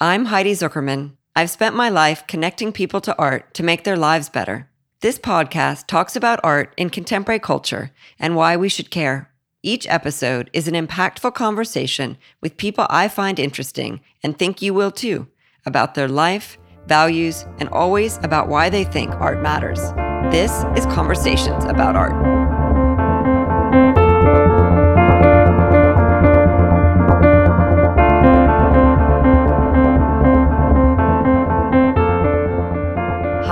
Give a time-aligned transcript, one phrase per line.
[0.00, 1.12] I'm Heidi Zuckerman.
[1.36, 4.68] I've spent my life connecting people to art to make their lives better.
[5.00, 9.30] This podcast talks about art in contemporary culture and why we should care.
[9.62, 14.90] Each episode is an impactful conversation with people I find interesting and think you will
[14.90, 15.28] too
[15.64, 19.92] about their life, values, and always about why they think art matters.
[20.32, 22.43] This is Conversations About Art.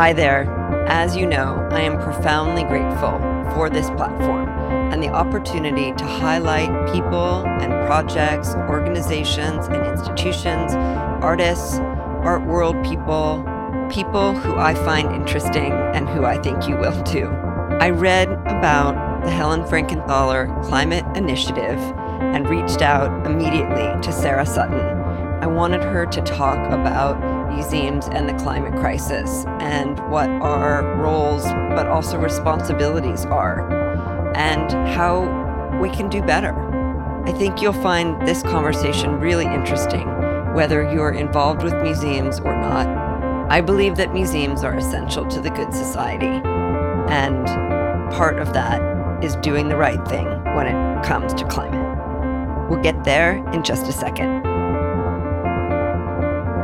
[0.03, 0.51] Hi there.
[0.89, 3.21] As you know, I am profoundly grateful
[3.55, 4.49] for this platform
[4.93, 10.75] and the opportunity to highlight people and projects, organizations and institutions,
[11.23, 11.77] artists,
[12.25, 13.47] art world people,
[13.93, 17.29] people who I find interesting and who I think you will too.
[17.79, 24.81] I read about the Helen Frankenthaler Climate Initiative and reached out immediately to Sarah Sutton.
[24.81, 31.45] I wanted her to talk about museums and the climate crisis and what our roles
[31.45, 33.69] but also responsibilities are
[34.37, 36.53] and how we can do better.
[37.25, 40.07] I think you'll find this conversation really interesting,
[40.55, 42.87] whether you're involved with museums or not.
[43.51, 46.41] I believe that museums are essential to the good society,
[47.11, 47.47] and
[48.13, 48.81] part of that
[49.23, 52.69] is doing the right thing when it comes to climate.
[52.69, 54.52] We'll get there in just a second.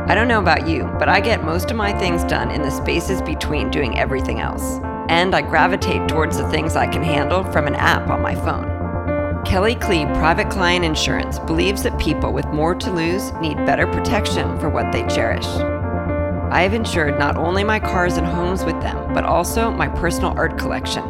[0.09, 2.71] I don't know about you, but I get most of my things done in the
[2.71, 4.79] spaces between doing everything else.
[5.07, 9.43] And I gravitate towards the things I can handle from an app on my phone.
[9.45, 14.59] Kelly Klee Private Client Insurance believes that people with more to lose need better protection
[14.59, 15.45] for what they cherish.
[15.45, 20.33] I have insured not only my cars and homes with them, but also my personal
[20.35, 21.03] art collection.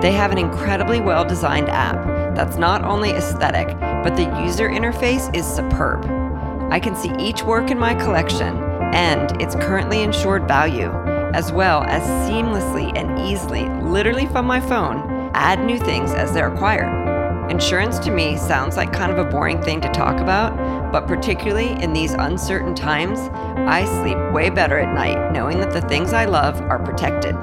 [0.00, 5.34] They have an incredibly well designed app that's not only aesthetic, but the user interface
[5.36, 6.27] is superb.
[6.70, 10.90] I can see each work in my collection and its currently insured value,
[11.32, 16.52] as well as seamlessly and easily, literally from my phone, add new things as they're
[16.52, 17.50] acquired.
[17.50, 21.70] Insurance to me sounds like kind of a boring thing to talk about, but particularly
[21.82, 23.18] in these uncertain times,
[23.66, 27.34] I sleep way better at night knowing that the things I love are protected.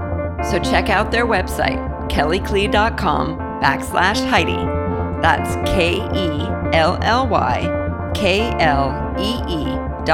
[0.51, 4.53] So check out their website, kellyklee.com backslash Heidi.
[5.21, 7.84] That's K E L L Y
[8.15, 10.05] K-L-E-E.com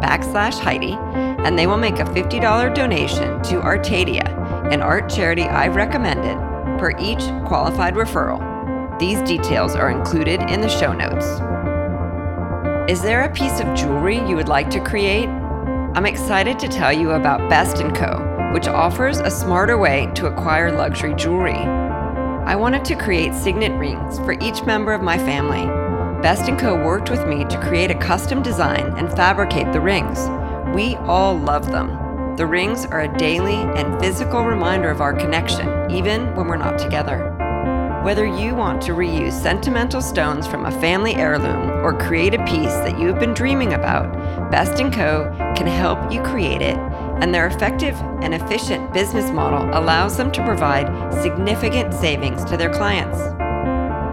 [0.00, 4.28] backslash Heidi, and they will make a $50 donation to Artadia,
[4.70, 6.36] an art charity I've recommended,
[6.78, 8.38] per each qualified referral.
[8.98, 11.26] These details are included in the show notes.
[12.90, 15.28] Is there a piece of jewelry you would like to create?
[15.28, 20.26] I'm excited to tell you about Best & Co., which offers a smarter way to
[20.26, 21.54] acquire luxury jewelry.
[21.54, 25.85] I wanted to create signet rings for each member of my family
[26.22, 26.74] Best & Co.
[26.74, 30.18] worked with me to create a custom design and fabricate the rings.
[30.74, 32.34] We all love them.
[32.36, 36.78] The rings are a daily and physical reminder of our connection, even when we're not
[36.78, 37.32] together.
[38.02, 42.74] Whether you want to reuse sentimental stones from a family heirloom or create a piece
[42.74, 45.32] that you have been dreaming about, Best & Co.
[45.54, 46.76] can help you create it,
[47.20, 52.72] and their effective and efficient business model allows them to provide significant savings to their
[52.72, 53.18] clients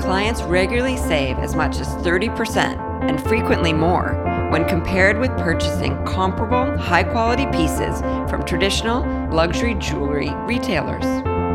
[0.03, 2.77] clients regularly save as much as 30%
[3.09, 4.13] and frequently more
[4.51, 11.05] when compared with purchasing comparable, high quality pieces from traditional luxury jewelry retailers.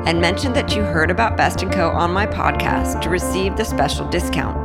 [0.07, 1.89] And mention that you heard about Best & Co.
[1.89, 4.60] on my podcast to receive the special discount.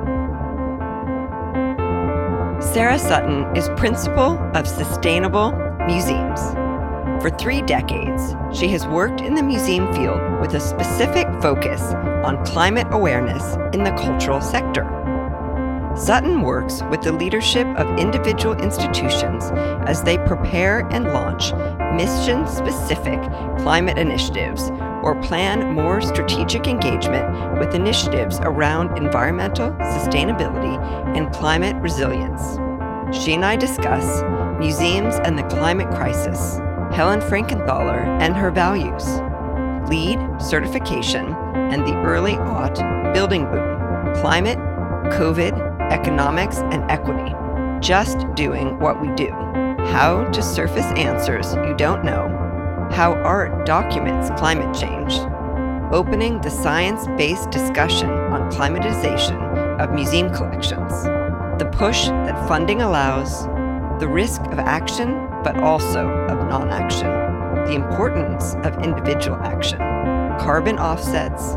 [2.58, 5.52] Sarah Sutton is principal of Sustainable
[5.86, 6.40] Museums.
[7.20, 11.82] For three decades, she has worked in the museum field with a specific focus
[12.24, 14.84] on climate awareness in the cultural sector.
[15.96, 19.44] Sutton works with the leadership of individual institutions
[19.88, 21.54] as they prepare and launch
[21.94, 23.18] mission specific
[23.62, 24.70] climate initiatives
[25.02, 30.76] or plan more strategic engagement with initiatives around environmental sustainability
[31.16, 32.58] and climate resilience.
[33.16, 34.22] She and I discuss
[34.58, 36.58] museums and the climate crisis,
[36.94, 39.06] Helen Frankenthaler and her values,
[39.88, 44.58] LEED certification, and the early aught building boom, climate,
[45.12, 47.34] COVID, economics, and equity.
[47.80, 49.30] Just doing what we do.
[49.92, 52.28] How to surface answers you don't know.
[52.90, 55.18] How art documents climate change.
[55.92, 59.40] Opening the science based discussion on climatization
[59.78, 61.04] of museum collections.
[61.58, 63.46] The push that funding allows.
[64.00, 67.08] The risk of action, but also of non action.
[67.66, 69.78] The importance of individual action.
[70.38, 71.54] Carbon offsets.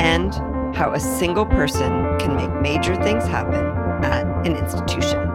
[0.00, 0.32] And
[0.74, 3.64] how a single person can make major things happen
[4.04, 5.28] at an institution.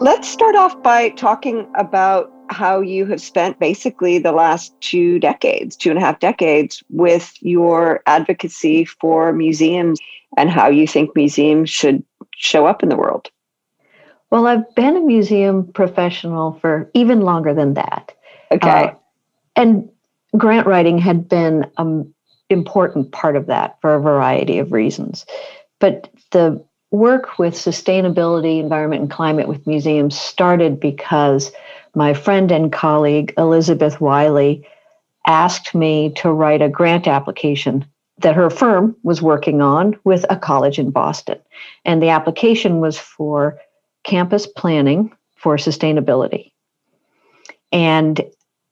[0.00, 5.76] Let's start off by talking about how you have spent basically the last two decades,
[5.76, 9.98] two and a half decades, with your advocacy for museums
[10.36, 12.04] and how you think museums should
[12.36, 13.30] show up in the world.
[14.30, 18.12] Well, I've been a museum professional for even longer than that.
[18.52, 18.68] Okay.
[18.68, 18.94] Uh,
[19.56, 19.88] and
[20.36, 22.12] grant writing had been an
[22.48, 25.26] important part of that for a variety of reasons.
[25.78, 31.52] But the work with sustainability, environment, and climate with museums started because
[31.94, 34.66] my friend and colleague Elizabeth Wylie
[35.26, 37.84] asked me to write a grant application
[38.18, 41.38] that her firm was working on with a college in Boston.
[41.84, 43.58] And the application was for
[44.04, 46.52] campus planning for sustainability.
[47.72, 48.20] And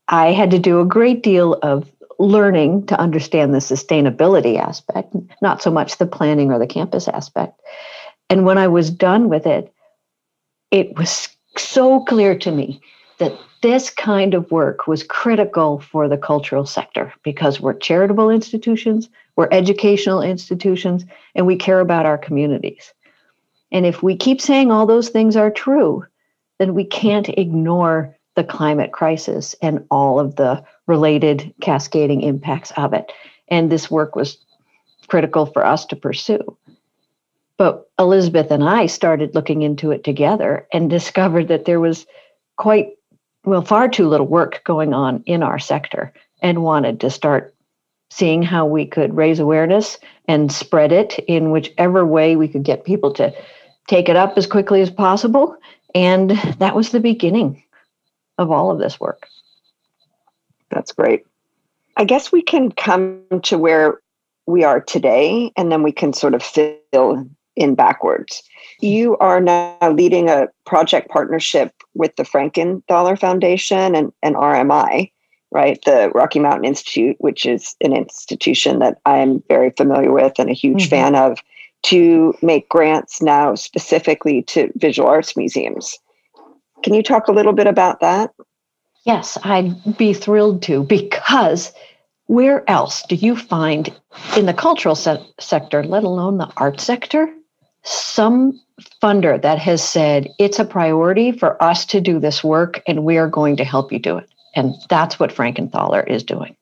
[0.09, 5.63] I had to do a great deal of learning to understand the sustainability aspect, not
[5.63, 7.61] so much the planning or the campus aspect.
[8.29, 9.73] And when I was done with it,
[10.71, 12.81] it was so clear to me
[13.19, 19.09] that this kind of work was critical for the cultural sector because we're charitable institutions,
[19.37, 21.05] we're educational institutions,
[21.35, 22.93] and we care about our communities.
[23.73, 26.07] And if we keep saying all those things are true,
[26.59, 32.93] then we can't ignore the climate crisis and all of the related cascading impacts of
[32.93, 33.13] it.
[33.49, 34.39] And this work was
[35.09, 36.57] critical for us to pursue.
[37.57, 42.07] But Elizabeth and I started looking into it together and discovered that there was
[42.57, 42.91] quite
[43.49, 46.13] well, far too little work going on in our sector
[46.43, 47.55] and wanted to start
[48.11, 52.85] seeing how we could raise awareness and spread it in whichever way we could get
[52.85, 53.35] people to
[53.87, 55.57] take it up as quickly as possible.
[55.95, 57.63] And that was the beginning
[58.37, 59.27] of all of this work.
[60.71, 61.25] That's great.
[61.97, 63.99] I guess we can come to where
[64.47, 67.27] we are today and then we can sort of fill
[67.59, 68.43] in backwards.
[68.81, 75.11] You are now leading a project partnership with the Frankenthaler Foundation and, and RMI,
[75.51, 75.79] right?
[75.85, 80.49] The Rocky Mountain Institute, which is an institution that I am very familiar with and
[80.49, 80.91] a huge mm-hmm.
[80.91, 81.39] fan of,
[81.85, 85.99] to make grants now specifically to visual arts museums.
[86.83, 88.33] Can you talk a little bit about that?
[89.05, 91.73] Yes, I'd be thrilled to because
[92.27, 93.93] where else do you find
[94.37, 97.33] in the cultural se- sector, let alone the art sector,
[97.89, 98.61] some
[99.03, 103.17] funder that has said it's a priority for us to do this work and we
[103.17, 104.29] are going to help you do it.
[104.55, 106.57] And that's what Frankenthaler is doing.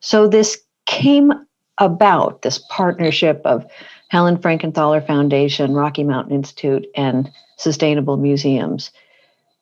[0.00, 1.32] So this came
[1.78, 3.66] about this partnership of
[4.08, 8.90] Helen Frankenthaler Foundation, Rocky Mountain Institute, and Sustainable Museums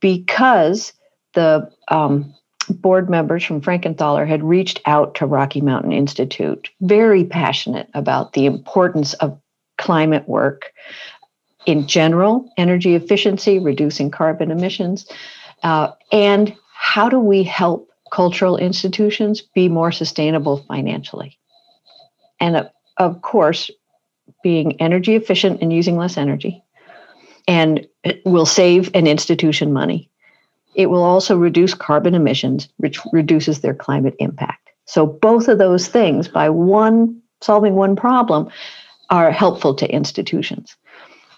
[0.01, 0.93] because
[1.35, 2.35] the um,
[2.69, 8.47] board members from Frankenthaler had reached out to Rocky Mountain Institute, very passionate about the
[8.47, 9.39] importance of
[9.83, 10.73] climate work
[11.67, 15.07] in general, energy efficiency, reducing carbon emissions,
[15.63, 21.39] uh, and how do we help cultural institutions be more sustainable financially?
[22.41, 23.71] And uh, of course,
[24.43, 26.63] being energy efficient and using less energy,
[27.49, 27.87] and
[28.25, 30.11] will save an institution money.
[30.75, 34.71] It will also reduce carbon emissions, which reduces their climate impact.
[34.87, 38.49] So both of those things, by one solving one problem,
[39.13, 40.75] are helpful to institutions.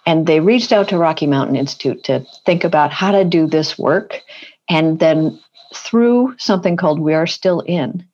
[0.07, 3.76] And they reached out to Rocky Mountain Institute to think about how to do this
[3.76, 4.21] work.
[4.69, 5.40] And then
[5.75, 8.07] through something called We Are Still In,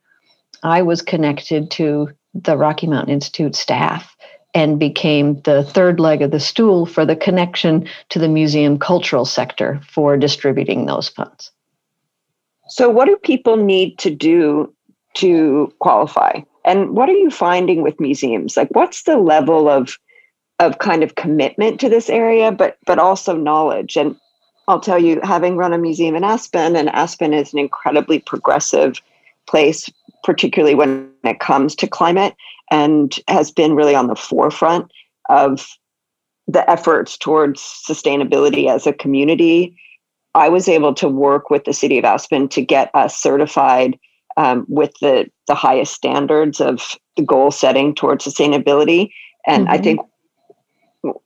[0.63, 4.17] I was connected to the Rocky Mountain Institute staff
[4.55, 9.27] and became the third leg of the stool for the connection to the museum cultural
[9.27, 11.51] sector for distributing those funds.
[12.69, 14.73] So, what do people need to do
[15.17, 16.41] to qualify?
[16.65, 18.57] And what are you finding with museums?
[18.57, 19.99] Like, what's the level of
[20.59, 23.97] of kind of commitment to this area, but but also knowledge?
[23.97, 24.17] And
[24.69, 29.01] I'll tell you, having run a museum in Aspen, and Aspen is an incredibly progressive
[29.49, 29.89] place,
[30.23, 32.35] particularly when it comes to climate,
[32.71, 34.91] and has been really on the forefront
[35.29, 35.67] of
[36.47, 39.77] the efforts towards sustainability as a community,
[40.35, 43.99] I was able to work with the city of Aspen to get us certified
[44.37, 49.11] um, with the the highest standards of the goal setting towards sustainability.
[49.47, 49.75] And mm-hmm.
[49.75, 50.01] I think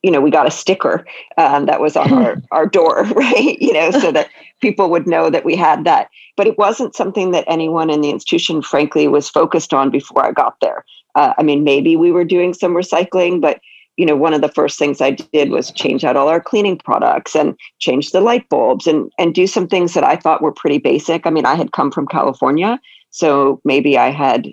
[0.03, 1.05] you know we got a sticker
[1.37, 4.29] um, that was on our, our door right you know so that
[4.61, 8.11] people would know that we had that but it wasn't something that anyone in the
[8.11, 10.85] institution frankly was focused on before i got there
[11.17, 13.61] uh, i mean maybe we were doing some recycling but
[13.97, 16.79] you know one of the first things i did was change out all our cleaning
[16.79, 20.53] products and change the light bulbs and and do some things that i thought were
[20.53, 22.79] pretty basic i mean i had come from california
[23.15, 24.53] so maybe i had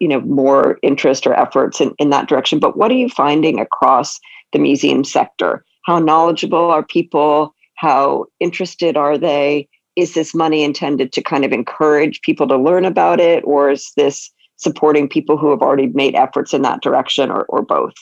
[0.00, 2.58] you know more interest or efforts in, in that direction.
[2.58, 4.20] But what are you finding across
[4.52, 5.64] the museum sector?
[5.84, 7.54] How knowledgeable are people?
[7.76, 9.68] How interested are they?
[9.96, 13.92] Is this money intended to kind of encourage people to learn about it or is
[13.96, 17.94] this supporting people who have already made efforts in that direction or, or both?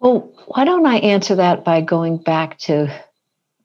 [0.00, 2.88] Well, why don't I answer that by going back to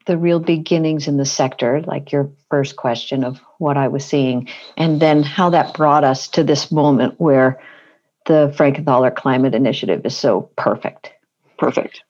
[0.06, 4.48] the real beginnings in the sector, like your first question of what I was seeing,
[4.76, 7.60] and then how that brought us to this moment where
[8.26, 11.12] the Frankenthaler Climate Initiative is so perfect.
[11.58, 12.02] Perfect.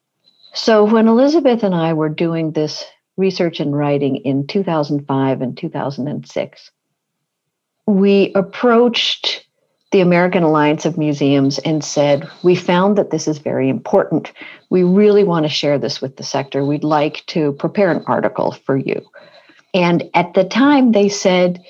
[0.53, 2.85] So, when Elizabeth and I were doing this
[3.17, 6.71] research and writing in 2005 and 2006,
[7.87, 9.44] we approached
[9.95, 14.33] the American Alliance of Museums and said, We found that this is very important.
[14.69, 16.65] We really want to share this with the sector.
[16.65, 19.01] We'd like to prepare an article for you.
[19.73, 21.65] And at the time, they said,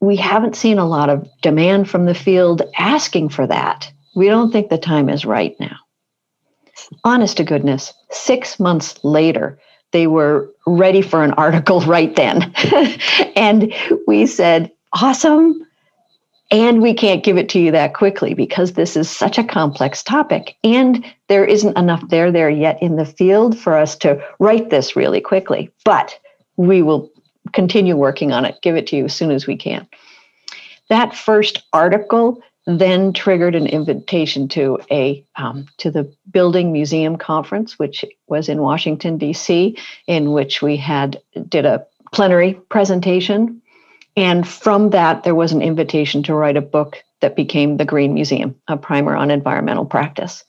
[0.00, 3.88] We haven't seen a lot of demand from the field asking for that.
[4.16, 5.76] We don't think the time is right now.
[7.04, 9.60] Honest to goodness, six months later,
[9.92, 12.52] they were ready for an article right then.
[13.36, 13.72] and
[14.08, 15.65] we said, Awesome
[16.50, 20.02] and we can't give it to you that quickly because this is such a complex
[20.02, 20.56] topic.
[20.62, 24.94] And there isn't enough there there yet in the field for us to write this
[24.94, 25.70] really quickly.
[25.84, 26.18] But
[26.56, 27.10] we will
[27.52, 29.88] continue working on it, give it to you as soon as we can.
[30.88, 37.78] That first article then triggered an invitation to a um, to the building museum conference
[37.78, 43.62] which was in washington d.c in which we had did a plenary presentation
[44.16, 48.14] and from that, there was an invitation to write a book that became The Green
[48.14, 50.44] Museum, a primer on environmental practice.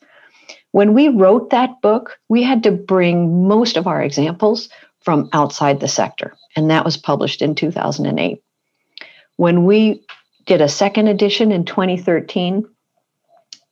[0.72, 4.68] When we wrote that book, we had to bring most of our examples
[5.02, 8.42] from outside the sector, and that was published in 2008.
[9.36, 10.04] When we
[10.46, 12.66] did a second edition in 2013,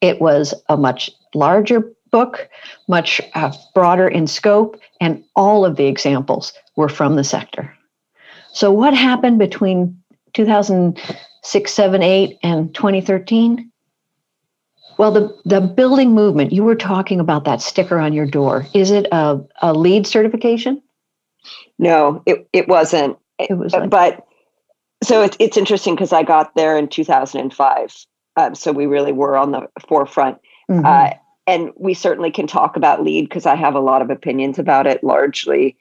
[0.01, 2.49] it was a much larger book,
[2.87, 7.75] much uh, broader in scope, and all of the examples were from the sector.
[8.57, 13.71] So, what happened between 2006, 7, 8, and 2013?
[14.97, 18.67] Well, the, the building movement, you were talking about that sticker on your door.
[18.73, 20.83] Is it a, a LEED certification?
[21.79, 23.19] No, it, it wasn't.
[23.39, 24.27] It was like, but
[25.05, 28.07] so it's, it's interesting because I got there in 2005.
[28.39, 30.39] Um, so we really were on the forefront.
[30.71, 30.87] Mm-hmm.
[30.87, 31.11] Uh,
[31.47, 34.87] and we certainly can talk about LEED because I have a lot of opinions about
[34.87, 35.77] it, largely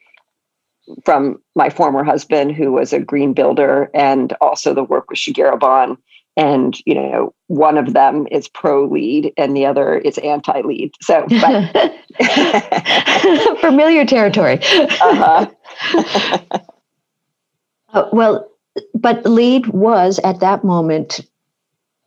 [1.04, 5.60] from my former husband, who was a green builder, and also the work with Shigeru
[5.60, 5.98] Ban.
[6.38, 10.94] And you know, one of them is pro LEED, and the other is anti LEED.
[11.01, 11.25] So,
[13.62, 14.60] familiar territory.
[14.62, 15.48] uh-huh.
[17.94, 18.50] uh, well,
[18.94, 21.22] but LEED was at that moment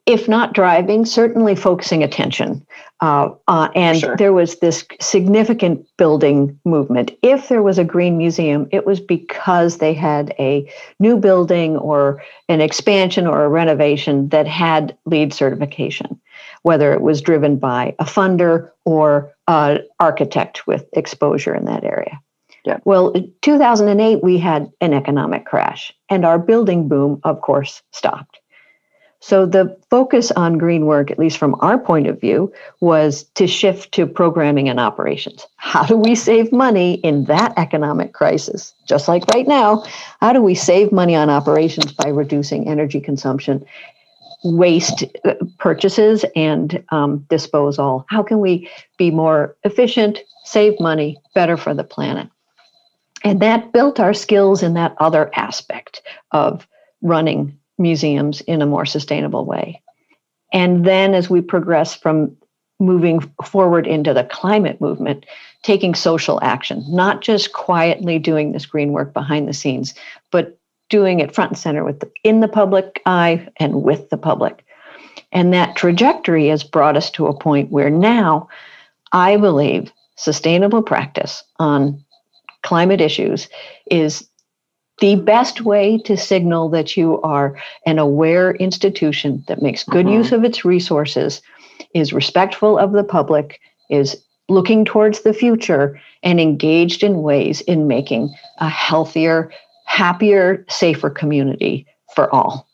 [0.09, 2.67] if not driving, certainly focusing attention.
[3.03, 4.17] Uh, uh, and sure.
[4.17, 7.11] there was this significant building movement.
[7.23, 12.23] If there was a green museum, it was because they had a new building or
[12.49, 16.19] an expansion or a renovation that had LEED certification,
[16.63, 22.19] whether it was driven by a funder or an architect with exposure in that area.
[22.65, 22.79] Yeah.
[22.87, 28.38] Well, in 2008, we had an economic crash, and our building boom, of course, stopped.
[29.21, 33.47] So the focus on green work, at least from our point of view, was to
[33.47, 35.47] shift to programming and operations.
[35.57, 38.75] How do we save money in that economic crisis?
[38.87, 39.85] Just like right now,
[40.21, 43.65] how do we save money on operations by reducing energy consumption,
[44.45, 48.07] waste uh, purchases, and um, disposal?
[48.09, 52.29] How can we be more efficient, save money, better for the planet?
[53.25, 56.69] And that built our skills in that other aspect of
[57.03, 59.81] running museums in a more sustainable way.
[60.53, 62.37] And then as we progress from
[62.81, 65.27] moving forward into the climate movement,
[65.63, 69.95] taking social action, not just quietly doing this green work behind the scenes,
[70.31, 70.59] but
[70.89, 74.65] doing it front and center with the, in the public eye and with the public.
[75.33, 78.49] And that trajectory has brought us to a point where now
[79.13, 82.03] I believe sustainable practice on
[82.63, 83.49] climate issues
[83.91, 84.29] is
[85.01, 90.17] the best way to signal that you are an aware institution that makes good mm-hmm.
[90.17, 91.41] use of its resources,
[91.95, 94.17] is respectful of the public, is
[94.49, 99.53] looking towards the future, and engaged in ways in making a healthier,
[99.87, 102.67] happier, safer community for all.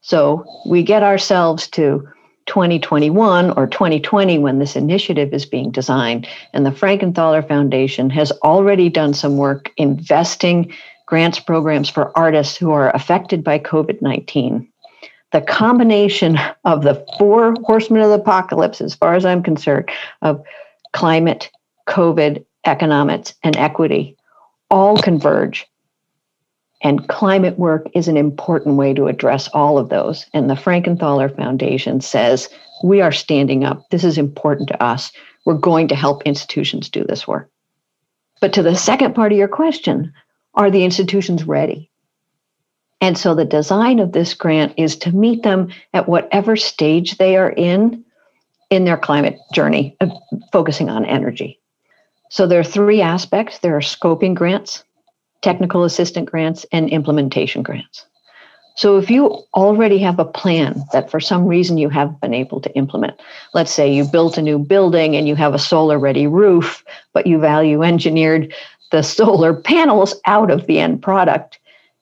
[0.00, 2.08] So we get ourselves to
[2.46, 6.28] 2021 or 2020 when this initiative is being designed.
[6.52, 10.72] And the Frankenthaler Foundation has already done some work investing
[11.06, 14.68] grants programs for artists who are affected by COVID 19.
[15.32, 19.90] The combination of the four horsemen of the apocalypse, as far as I'm concerned,
[20.22, 20.42] of
[20.92, 21.50] climate,
[21.88, 24.16] COVID, economics, and equity,
[24.70, 25.66] all converge
[26.82, 30.26] and climate work is an important way to address all of those.
[30.32, 32.48] And the Frankenthaler Foundation says,
[32.84, 33.88] we are standing up.
[33.90, 35.10] This is important to us.
[35.46, 37.50] We're going to help institutions do this work.
[38.40, 40.12] But to the second part of your question,
[40.56, 41.90] are the institutions ready?
[43.00, 47.36] And so the design of this grant is to meet them at whatever stage they
[47.36, 48.04] are in
[48.70, 50.08] in their climate journey, uh,
[50.52, 51.60] focusing on energy.
[52.30, 54.82] So there are three aspects there are scoping grants,
[55.42, 58.06] technical assistant grants, and implementation grants.
[58.76, 62.60] So if you already have a plan that for some reason you haven't been able
[62.60, 63.18] to implement,
[63.54, 66.84] let's say you built a new building and you have a solar ready roof,
[67.14, 68.52] but you value engineered
[68.90, 71.58] the solar panels out of the end product,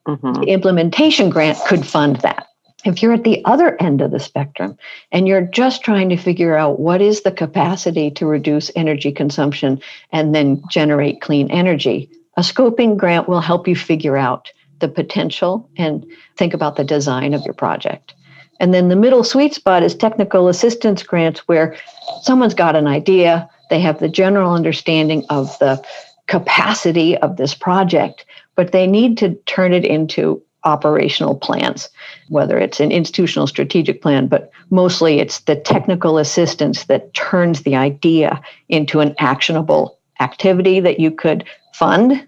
[0.06, 0.40] mm-hmm.
[0.40, 2.46] the implementation grant could fund that.
[2.84, 4.76] If you're at the other end of the spectrum
[5.10, 9.80] and you're just trying to figure out what is the capacity to reduce energy consumption
[10.12, 14.50] and then generate clean energy, a scoping grant will help you figure out
[14.80, 16.04] the potential and
[16.36, 18.14] think about the design of your project.
[18.60, 21.76] And then the middle sweet spot is technical assistance grants, where
[22.22, 25.82] someone's got an idea, they have the general understanding of the
[26.26, 31.88] capacity of this project, but they need to turn it into operational plans,
[32.28, 37.76] whether it's an institutional strategic plan, but mostly it's the technical assistance that turns the
[37.76, 42.26] idea into an actionable activity that you could fund.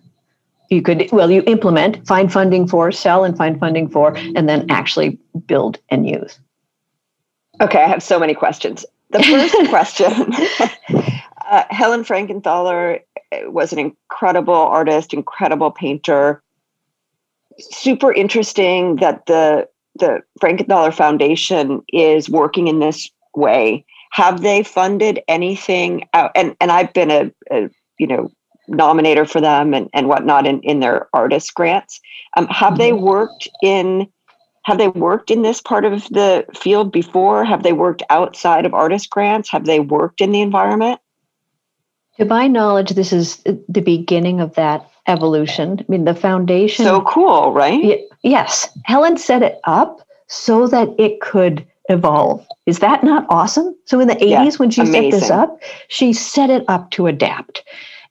[0.68, 4.66] You could well you implement find funding for sell and find funding for and then
[4.68, 6.38] actually build and use.
[7.60, 8.84] Okay i have so many questions.
[9.10, 10.32] The first question
[11.50, 13.00] uh, helen frankenthaler
[13.44, 16.42] was an incredible artist incredible painter
[17.58, 25.20] super interesting that the the frankenthaler foundation is working in this way have they funded
[25.28, 28.30] anything out and and i've been a, a you know
[28.68, 32.00] nominator for them and, and whatnot in, in their artist grants.
[32.36, 32.78] Um, have mm-hmm.
[32.78, 34.08] they worked in
[34.64, 37.44] have they worked in this part of the field before?
[37.44, 39.48] Have they worked outside of artist grants?
[39.50, 41.00] Have they worked in the environment?
[42.18, 45.78] To my knowledge, this is the beginning of that evolution.
[45.80, 46.84] I mean, the foundation.
[46.84, 48.00] So cool, right?
[48.22, 48.68] yes.
[48.84, 52.44] Helen set it up so that it could evolve.
[52.66, 53.76] Is that not awesome?
[53.84, 55.12] So in the 80s, yeah, when she amazing.
[55.12, 57.62] set this up, she set it up to adapt.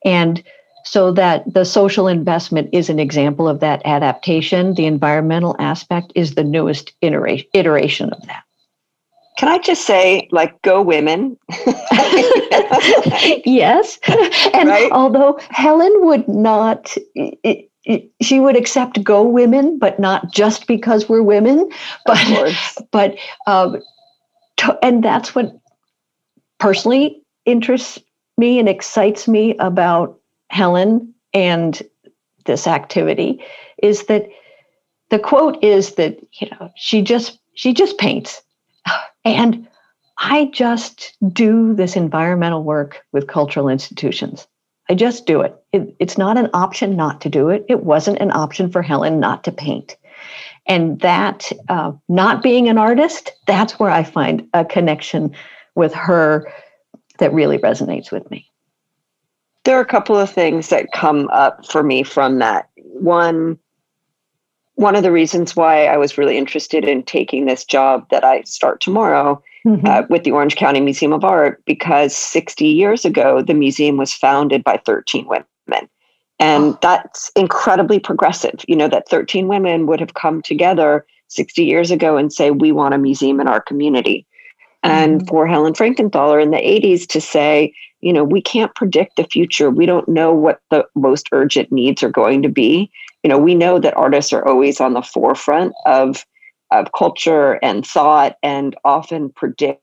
[0.06, 0.41] And
[0.86, 4.76] so that the social investment is an example of that adaptation.
[4.76, 8.44] The environmental aspect is the newest iteration of that.
[9.38, 11.38] Can I just say, like, go women?
[13.45, 14.00] yes.
[14.54, 14.89] And right?
[14.91, 21.10] although Helen would not, it, it, she would accept go women, but not just because
[21.10, 21.69] we're women.
[22.06, 22.56] But,
[22.91, 23.15] but,
[23.48, 23.82] um,
[24.58, 25.54] to, and that's what
[26.60, 28.00] personally interests
[28.38, 30.19] me and excites me about
[30.50, 31.82] Helen and
[32.45, 33.43] this activity
[33.82, 34.28] is that
[35.10, 38.41] the quote is that you know she just she just paints
[39.26, 39.67] and
[40.17, 44.48] I just do this environmental work with cultural institutions.
[44.89, 45.56] I just do it.
[45.74, 45.95] it.
[46.00, 47.65] It's not an option not to do it.
[47.67, 49.98] It wasn't an option for Helen not to paint.
[50.67, 55.36] And that, uh, not being an artist, that's where I find a connection
[55.76, 56.52] with her
[57.17, 58.50] that really resonates with me?
[59.63, 62.69] There are a couple of things that come up for me from that.
[62.76, 63.58] One,
[64.76, 68.42] one of the reasons why I was really interested in taking this job that I
[68.44, 69.86] start tomorrow mm-hmm.
[69.86, 74.14] uh, with the Orange County Museum of Art, because 60 years ago, the museum was
[74.14, 75.90] founded by 13 women.
[76.38, 76.80] And oh.
[76.82, 78.66] that's incredibly progressive.
[78.68, 82.72] You know, that 13 women would have come together 60 years ago and say, we
[82.72, 84.28] want a museum in our community
[84.86, 85.28] and mm-hmm.
[85.28, 89.70] for Helen Frankenthaler in the 80s to say, you know, we can't predict the future.
[89.70, 92.92] We don't know what the most urgent needs are going to be.
[93.26, 96.24] You know, we know that artists are always on the forefront of
[96.70, 99.82] of culture and thought and often predict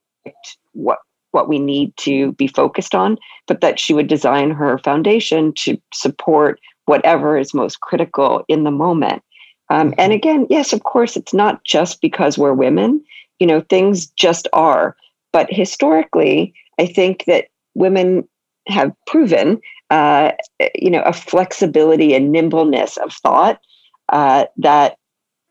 [0.75, 0.99] what
[1.33, 5.77] what we need to be focused on, but that she would design her foundation to
[5.93, 9.25] support whatever is most critical in the moment.
[9.71, 10.13] Um, and mm-hmm.
[10.13, 13.03] again, yes, of course, it's not just because we're women.
[13.41, 14.97] You know, things just are.
[15.33, 18.29] But historically, I think that women
[18.69, 19.61] have proven,
[19.93, 20.33] uh,
[20.75, 23.61] you know, a flexibility and nimbleness of thought
[24.09, 24.97] uh, that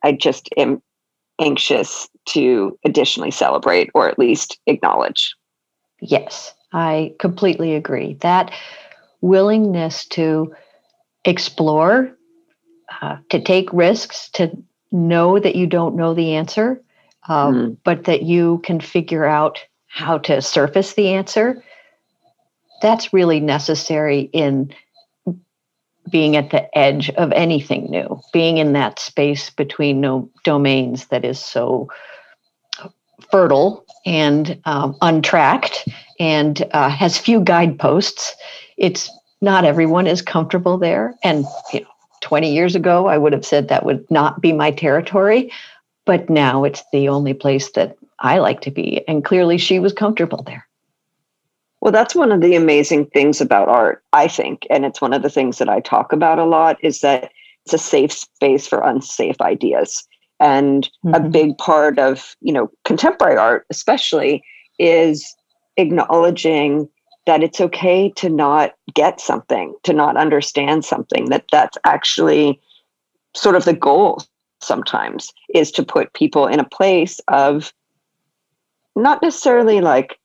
[0.03, 0.81] I just am
[1.39, 5.35] anxious to additionally celebrate or at least acknowledge.
[5.99, 8.15] Yes, I completely agree.
[8.21, 8.51] That
[9.21, 10.55] willingness to
[11.23, 12.11] explore,
[12.99, 14.51] uh, to take risks, to
[14.91, 16.81] know that you don't know the answer,
[17.29, 17.77] um, mm.
[17.83, 21.63] but that you can figure out how to surface the answer.
[22.81, 24.73] That's really necessary in
[26.09, 31.23] being at the edge of anything new, being in that space between no domains that
[31.23, 31.89] is so
[33.29, 35.87] fertile and um, untracked
[36.19, 38.35] and uh, has few guideposts.
[38.77, 39.09] It's
[39.41, 41.15] not everyone is comfortable there.
[41.23, 41.87] And you know,
[42.21, 45.51] 20 years ago, I would have said that would not be my territory.
[46.05, 49.07] But now it's the only place that I like to be.
[49.07, 50.67] And clearly she was comfortable there.
[51.81, 54.67] Well, that's one of the amazing things about art, I think.
[54.69, 57.31] And it's one of the things that I talk about a lot is that
[57.65, 60.07] it's a safe space for unsafe ideas.
[60.39, 61.15] And mm-hmm.
[61.15, 64.43] a big part of, you know, contemporary art, especially,
[64.79, 65.35] is
[65.77, 66.87] acknowledging
[67.25, 72.59] that it's okay to not get something, to not understand something, that that's actually
[73.35, 74.23] sort of the goal
[74.61, 77.73] sometimes is to put people in a place of
[78.95, 80.19] not necessarily like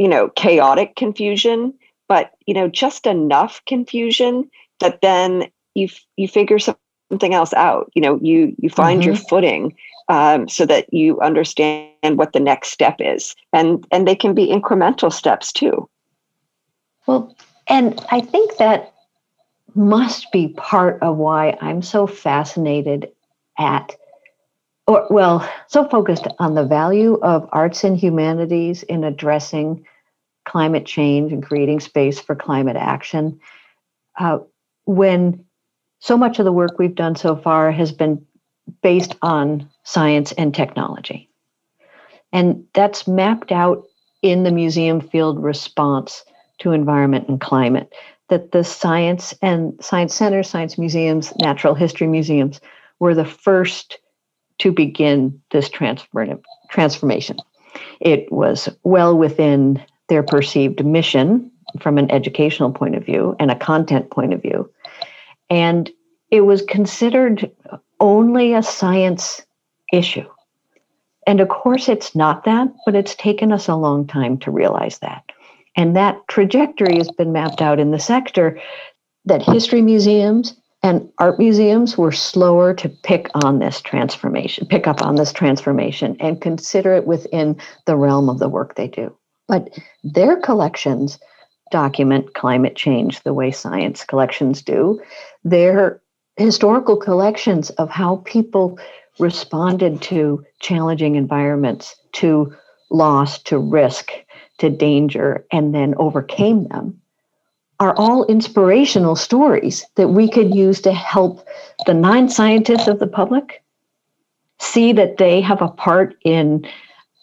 [0.00, 1.74] you know chaotic confusion
[2.08, 8.00] but you know just enough confusion that then you you figure something else out you
[8.00, 9.08] know you you find mm-hmm.
[9.08, 9.76] your footing
[10.08, 14.46] um, so that you understand what the next step is and and they can be
[14.46, 15.86] incremental steps too
[17.06, 17.36] well
[17.66, 18.94] and i think that
[19.74, 23.06] must be part of why i'm so fascinated
[23.58, 23.94] at
[24.86, 29.86] or well so focused on the value of arts and humanities in addressing
[30.50, 33.38] climate change and creating space for climate action
[34.18, 34.38] uh,
[34.84, 35.44] when
[36.00, 38.24] so much of the work we've done so far has been
[38.82, 41.28] based on science and technology
[42.32, 43.84] and that's mapped out
[44.22, 46.24] in the museum field response
[46.58, 47.92] to environment and climate
[48.28, 52.60] that the science and science centers science museums natural history museums
[53.00, 53.98] were the first
[54.60, 57.38] to begin this transformative transformation.
[58.00, 63.58] It was well within their perceived mission from an educational point of view and a
[63.58, 64.70] content point of view.
[65.48, 65.88] And
[66.30, 67.50] it was considered
[68.00, 69.40] only a science
[69.92, 70.28] issue.
[71.26, 74.98] And of course, it's not that, but it's taken us a long time to realize
[74.98, 75.24] that.
[75.76, 78.60] And that trajectory has been mapped out in the sector
[79.26, 85.02] that history museums and art museums were slower to pick on this transformation, pick up
[85.02, 89.14] on this transformation and consider it within the realm of the work they do.
[89.50, 89.68] But
[90.04, 91.18] their collections
[91.72, 95.00] document climate change the way science collections do.
[95.42, 96.00] Their
[96.36, 98.78] historical collections of how people
[99.18, 102.54] responded to challenging environments, to
[102.90, 104.12] loss, to risk,
[104.58, 107.00] to danger, and then overcame them
[107.80, 111.44] are all inspirational stories that we could use to help
[111.86, 113.64] the non scientists of the public
[114.60, 116.64] see that they have a part in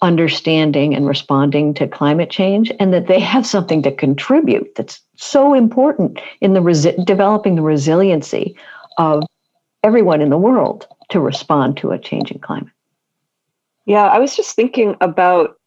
[0.01, 5.53] understanding and responding to climate change and that they have something to contribute that's so
[5.53, 8.55] important in the resi- developing the resiliency
[8.97, 9.23] of
[9.83, 12.71] everyone in the world to respond to a changing climate.
[13.85, 15.57] Yeah, I was just thinking about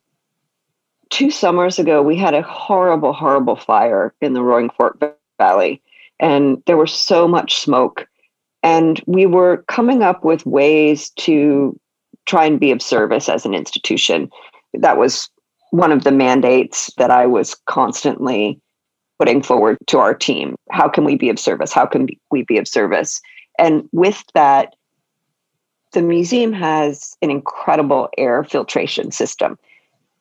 [1.10, 5.02] two summers ago, we had a horrible, horrible fire in the Roaring Fork
[5.38, 5.82] Valley,
[6.18, 8.06] and there was so much smoke.
[8.62, 11.78] And we were coming up with ways to
[12.30, 14.30] try and be of service as an institution.
[14.74, 15.28] That was
[15.72, 18.60] one of the mandates that I was constantly
[19.18, 20.54] putting forward to our team.
[20.70, 21.72] How can we be of service?
[21.72, 23.20] How can we be of service?
[23.58, 24.74] And with that,
[25.92, 29.58] the museum has an incredible air filtration system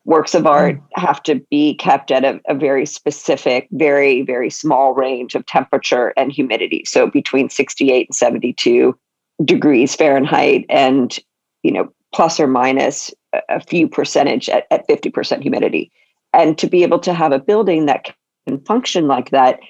[0.04, 0.82] works of art mm.
[0.94, 6.12] have to be kept at a, a, very specific, very, very small range of temperature
[6.16, 6.84] and humidity.
[6.86, 8.98] So between 68 and 72
[9.44, 11.16] degrees Fahrenheit and,
[11.62, 13.12] you know, plus or minus
[13.48, 15.90] a few percentage at, at 50% humidity.
[16.32, 18.12] And to be able to have a building that
[18.46, 19.60] can function like that,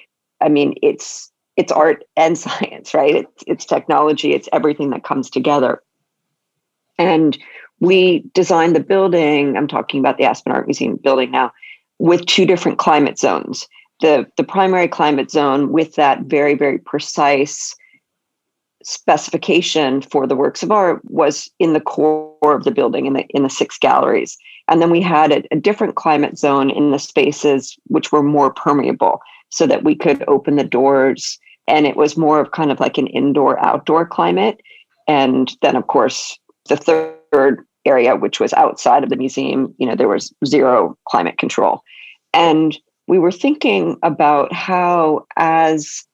[0.41, 3.15] I mean, it's it's art and science, right?
[3.15, 5.81] It's it's technology, it's everything that comes together.
[6.97, 7.37] And
[7.79, 9.57] we designed the building.
[9.57, 11.51] I'm talking about the Aspen Art Museum building now.
[11.97, 13.67] with two different climate zones.
[13.99, 17.75] The, the primary climate zone with that very, very precise
[18.83, 23.25] specification for the works of art was in the core of the building in the
[23.29, 24.37] in the six galleries.
[24.67, 28.53] And then we had a, a, different climate zone in the spaces which were more
[28.53, 31.37] permeable so that we could open the doors.
[31.67, 34.61] And it was more of kind of like an indoor outdoor climate.
[35.07, 36.37] And then of course
[36.69, 41.37] the third area which was outside of the museum you know there was zero climate
[41.37, 41.81] control.
[42.33, 46.05] And we were thinking about how as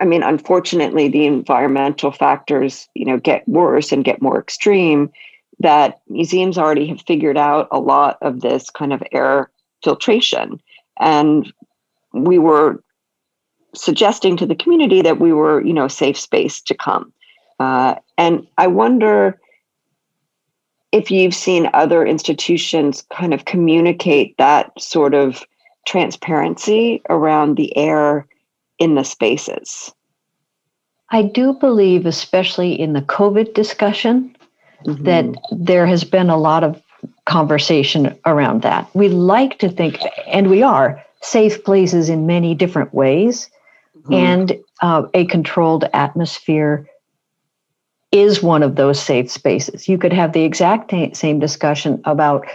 [0.00, 5.10] i mean unfortunately the environmental factors you know get worse and get more extreme
[5.60, 9.50] that museums already have figured out a lot of this kind of air
[9.84, 10.60] filtration.
[10.98, 11.52] And
[12.12, 12.82] we were
[13.74, 17.12] suggesting to the community that we were you know a safe space to come.
[17.60, 19.38] Uh, and i wonder
[20.90, 25.44] if you've seen other institutions kind of communicate that sort of
[25.86, 28.26] transparency around the air
[28.80, 29.92] in the spaces.
[31.10, 34.34] I do believe, especially in the COVID discussion,
[34.84, 35.04] mm-hmm.
[35.04, 36.82] that there has been a lot of
[37.26, 38.92] conversation around that.
[38.94, 43.50] We like to think, and we are, safe places in many different ways,
[43.96, 44.14] mm-hmm.
[44.14, 46.88] and uh, a controlled atmosphere
[48.12, 49.88] is one of those safe spaces.
[49.88, 52.46] You could have the exact same discussion about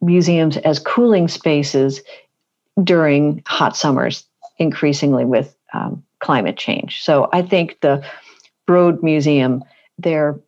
[0.00, 2.00] museums as cooling spaces
[2.82, 4.24] during hot summers,
[4.58, 7.02] increasingly with um, climate change.
[7.02, 8.04] So I think the
[8.66, 9.64] Broad Museum,
[9.98, 10.38] their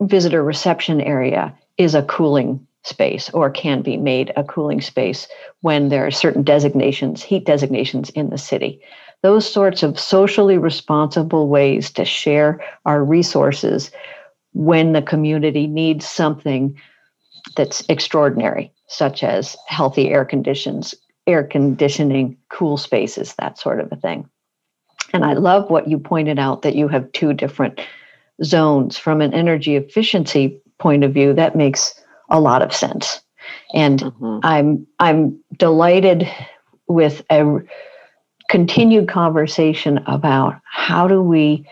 [0.00, 5.28] visitor reception area, is a cooling space or can be made a cooling space
[5.60, 8.82] when there are certain designations, heat designations in the city
[9.22, 13.90] those sorts of socially responsible ways to share our resources
[14.52, 16.78] when the community needs something
[17.56, 20.94] that's extraordinary, such as healthy air conditions,
[21.26, 24.28] air conditioning, cool spaces, that sort of a thing.
[25.12, 27.80] And I love what you pointed out that you have two different
[28.42, 31.32] zones from an energy efficiency point of view.
[31.32, 33.20] That makes a lot of sense.
[33.74, 34.38] And mm-hmm.
[34.42, 36.28] I'm I'm delighted
[36.88, 37.60] with a
[38.48, 41.66] continued conversation about how do we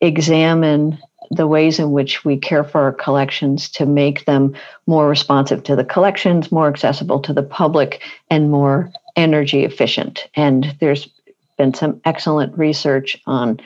[0.00, 0.98] examine
[1.30, 4.54] the ways in which we care for our collections to make them
[4.86, 10.28] more responsive to the collections, more accessible to the public, and more energy efficient.
[10.34, 11.08] And there's
[11.56, 13.60] been some excellent research on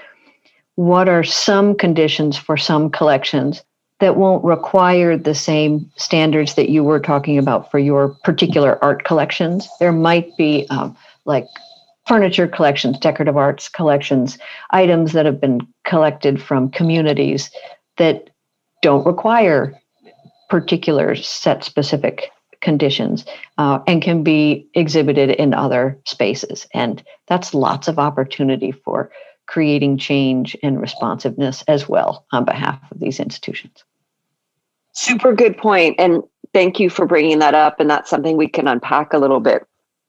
[0.77, 3.63] what are some conditions for some collections
[4.01, 9.05] that won't require the same standards that you were talking about for your particular art
[9.05, 9.69] collections.
[9.81, 11.47] There might be um, like
[12.07, 14.39] furniture collections, decorative arts collections,
[14.71, 17.51] items that have been collected from communities
[17.97, 18.31] that
[18.83, 19.79] don't require
[20.49, 23.25] particular set specific conditions
[23.59, 26.67] uh, and can be exhibited in other spaces.
[26.75, 29.11] And that's lots of opportunity for
[29.47, 33.85] creating change and responsiveness as well on behalf of these institutions.
[34.93, 35.97] Super good point.
[35.99, 37.81] And thank you for bringing that up.
[37.81, 39.67] And that's something we can unpack a little bit.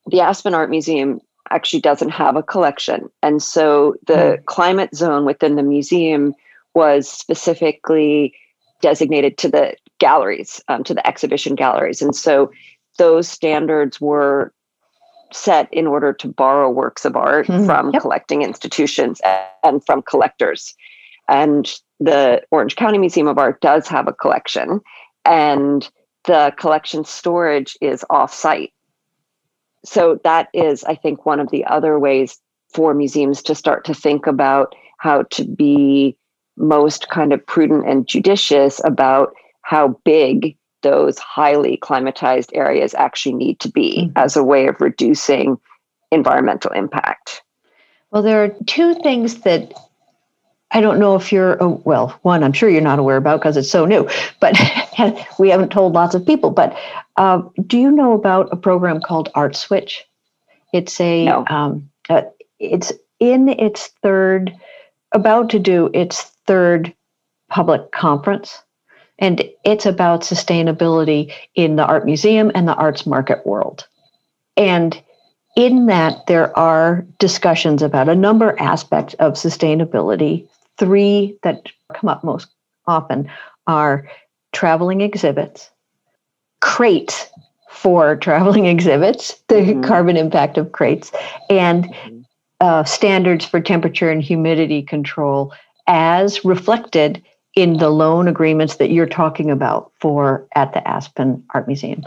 [0.07, 3.09] The Aspen Art Museum actually doesn't have a collection.
[3.23, 4.45] And so the mm.
[4.45, 6.33] climate zone within the museum
[6.75, 8.33] was specifically
[8.81, 12.01] designated to the galleries, um, to the exhibition galleries.
[12.01, 12.51] And so
[12.97, 14.53] those standards were
[15.31, 17.65] set in order to borrow works of art mm-hmm.
[17.65, 18.01] from yep.
[18.01, 19.21] collecting institutions
[19.63, 20.73] and from collectors.
[21.27, 24.81] And the Orange County Museum of Art does have a collection,
[25.25, 25.87] and
[26.25, 28.73] the collection storage is off site
[29.85, 32.39] so that is, I think, one of the other ways
[32.73, 36.17] for museums to start to think about how to be
[36.57, 39.33] most kind of prudent and judicious about
[39.69, 44.17] how big those highly climatized areas actually need to be mm-hmm.
[44.17, 45.59] as a way of reducing
[46.11, 47.43] environmental impact.
[48.09, 49.71] Well, there are two things that
[50.71, 53.57] I don't know if you're, oh, well, one, I'm sure you're not aware about because
[53.57, 54.57] it's so new, but
[55.39, 56.49] we haven't told lots of people.
[56.49, 56.75] But
[57.17, 60.03] uh, do you know about a program called Art Switch?
[60.73, 61.45] It's a, no.
[61.47, 62.23] um, uh,
[62.57, 64.51] it's in its third,
[65.11, 66.91] about to do its third
[67.49, 68.63] public conference.
[69.19, 73.87] And it's about sustainability in the art museum and the arts market world.
[74.57, 75.01] And
[75.55, 82.09] in that, there are discussions about a number of aspects of sustainability three that come
[82.09, 82.47] up most
[82.87, 83.29] often
[83.67, 84.09] are
[84.53, 85.69] traveling exhibits,
[86.61, 87.27] crates
[87.69, 89.81] for traveling exhibits, the mm-hmm.
[89.81, 91.11] carbon impact of crates,
[91.49, 92.21] and mm-hmm.
[92.61, 95.53] uh, standards for temperature and humidity control
[95.87, 97.21] as reflected
[97.55, 102.03] in the loan agreements that you're talking about for at the Aspen Art Museum.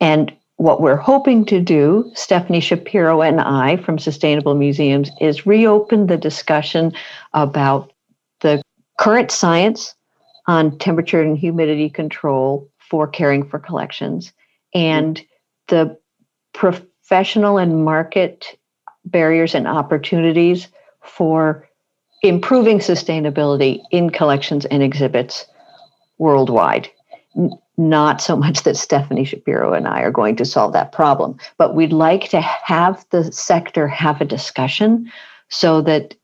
[0.00, 6.06] And what we're hoping to do, Stephanie Shapiro and I from Sustainable Museums, is reopen
[6.06, 6.92] the discussion
[7.32, 7.92] about
[8.40, 8.62] the
[8.98, 9.94] current science
[10.46, 14.32] on temperature and humidity control for caring for collections
[14.74, 15.22] and
[15.68, 15.96] the
[16.54, 18.58] professional and market
[19.04, 20.68] barriers and opportunities
[21.02, 21.67] for
[22.22, 25.46] improving sustainability in collections and exhibits
[26.18, 26.88] worldwide.
[27.76, 31.74] Not so much that Stephanie Shapiro and I are going to solve that problem, but
[31.74, 35.10] we'd like to have the sector have a discussion
[35.48, 36.14] so that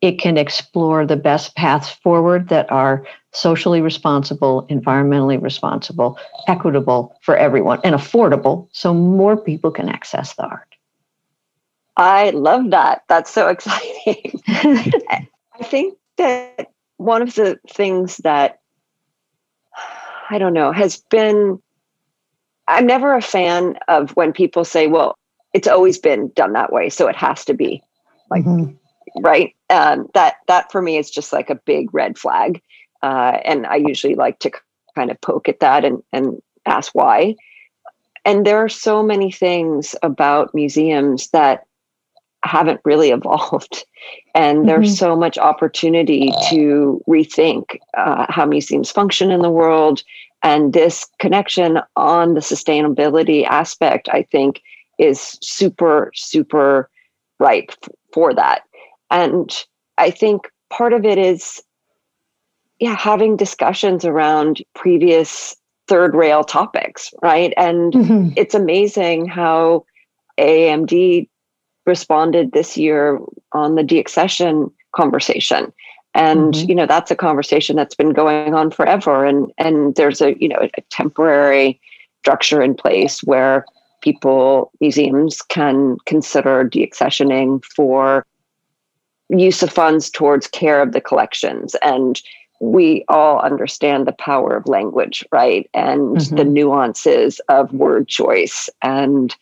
[0.00, 7.36] it can explore the best paths forward that are socially responsible, environmentally responsible, equitable for
[7.36, 10.74] everyone, and affordable so more people can access the art.
[11.96, 13.04] I love that.
[13.08, 14.40] That's so exciting.
[15.58, 18.60] I think that one of the things that
[20.30, 21.60] I don't know has been
[22.68, 25.16] I'm never a fan of when people say, well,
[25.52, 27.82] it's always been done that way, so it has to be.
[28.28, 28.74] Like mm-hmm.
[29.20, 29.54] right?
[29.70, 32.60] Um, that that for me is just like a big red flag.
[33.02, 34.50] Uh, and I usually like to
[34.94, 37.36] kind of poke at that and, and ask why.
[38.24, 41.66] And there are so many things about museums that
[42.46, 43.84] haven't really evolved.
[44.34, 44.66] And mm-hmm.
[44.66, 50.02] there's so much opportunity to rethink uh, how museums function in the world.
[50.42, 54.62] And this connection on the sustainability aspect, I think,
[54.98, 56.88] is super, super
[57.38, 57.72] ripe
[58.12, 58.62] for that.
[59.10, 59.52] And
[59.98, 61.62] I think part of it is,
[62.78, 65.56] yeah, having discussions around previous
[65.88, 67.52] third rail topics, right?
[67.56, 68.28] And mm-hmm.
[68.36, 69.84] it's amazing how
[70.38, 71.28] AAMD
[71.86, 73.18] responded this year
[73.52, 75.72] on the deaccession conversation.
[76.14, 76.68] And mm-hmm.
[76.68, 79.24] you know that's a conversation that's been going on forever.
[79.24, 81.80] And and there's a you know a temporary
[82.20, 83.66] structure in place where
[84.00, 88.26] people museums can consider deaccessioning for
[89.28, 91.74] use of funds towards care of the collections.
[91.82, 92.20] And
[92.60, 95.68] we all understand the power of language right?
[95.74, 96.36] And mm-hmm.
[96.36, 98.70] the nuances of word choice.
[98.80, 99.36] And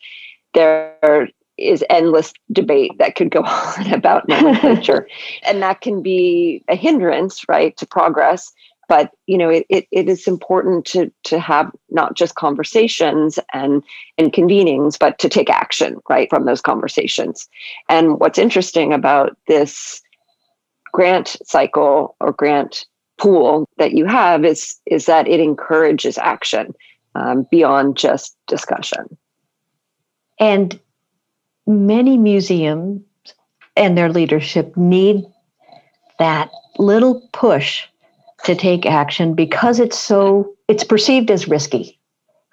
[0.53, 5.07] there is endless debate that could go on about nomenclature.
[5.47, 8.51] And that can be a hindrance right to progress.
[8.87, 13.81] But you know it, it, it is important to to have not just conversations and
[14.19, 17.49] and convenings but to take action right from those conversations.
[17.89, 20.03] And what's interesting about this
[20.93, 22.85] grant cycle or grant
[23.17, 26.75] pool that you have is is that it encourages action
[27.15, 29.17] um, beyond just discussion.
[30.39, 30.79] And
[31.67, 33.01] many museums
[33.75, 35.25] and their leadership need
[36.19, 37.83] that little push
[38.43, 41.99] to take action because it's so it's perceived as risky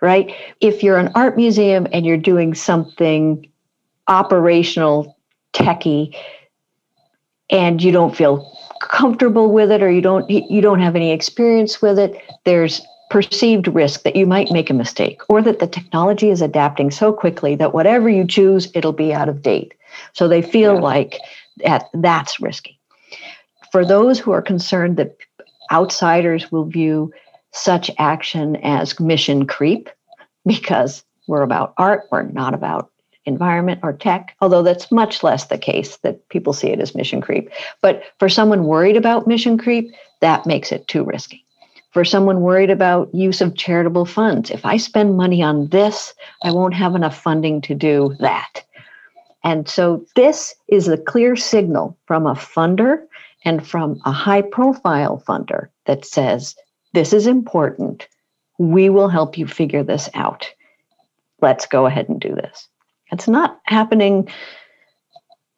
[0.02, 0.34] right?
[0.60, 3.48] If you're an art museum and you're doing something
[4.08, 5.16] operational
[5.54, 6.14] techy
[7.48, 11.80] and you don't feel comfortable with it or you don't you don't have any experience
[11.80, 16.30] with it there's perceived risk that you might make a mistake or that the technology
[16.30, 19.74] is adapting so quickly that whatever you choose, it'll be out of date.
[20.14, 20.80] So they feel yeah.
[20.80, 21.18] like
[21.58, 22.80] that, that's risky.
[23.70, 25.18] For those who are concerned that
[25.70, 27.12] outsiders will view
[27.50, 29.90] such action as mission creep
[30.46, 32.90] because we're about art, we're not about
[33.26, 37.20] environment or tech, although that's much less the case that people see it as mission
[37.20, 37.50] creep.
[37.82, 41.41] But for someone worried about mission creep, that makes it too risky
[41.92, 44.50] for someone worried about use of charitable funds.
[44.50, 48.64] If I spend money on this, I won't have enough funding to do that.
[49.44, 53.02] And so this is a clear signal from a funder
[53.44, 56.54] and from a high profile funder that says,
[56.94, 58.08] this is important.
[58.58, 60.50] We will help you figure this out.
[61.40, 62.68] Let's go ahead and do this.
[63.10, 64.28] It's not happening.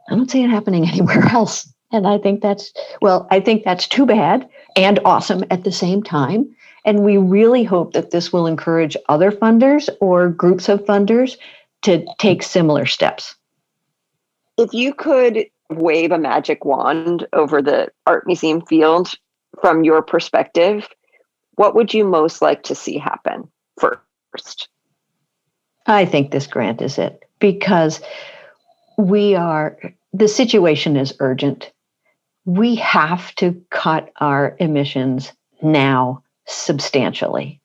[0.09, 1.73] I don't see it happening anywhere else.
[1.95, 6.03] And I think that's, well, I think that's too bad and awesome at the same
[6.03, 6.53] time.
[6.85, 11.37] And we really hope that this will encourage other funders or groups of funders
[11.83, 13.37] to take similar steps.
[14.59, 19.15] If you could wave a magic wand over the art museum field
[19.61, 20.89] from your perspective,
[21.55, 24.69] what would you most like to see happen first?
[25.87, 28.01] I think this grant is it because
[28.99, 29.79] we are,
[30.13, 31.71] the situation is urgent
[32.45, 35.33] we have to cut our emissions
[35.63, 37.61] now substantially.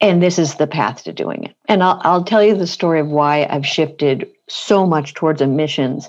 [0.00, 1.56] And this is the path to doing it.
[1.68, 6.08] And I'll, I'll tell you the story of why I've shifted so much towards emissions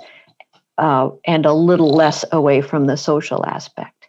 [0.77, 4.07] uh, and a little less away from the social aspect.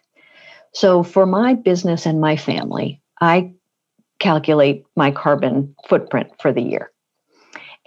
[0.73, 3.53] So, for my business and my family, I
[4.19, 6.91] calculate my carbon footprint for the year.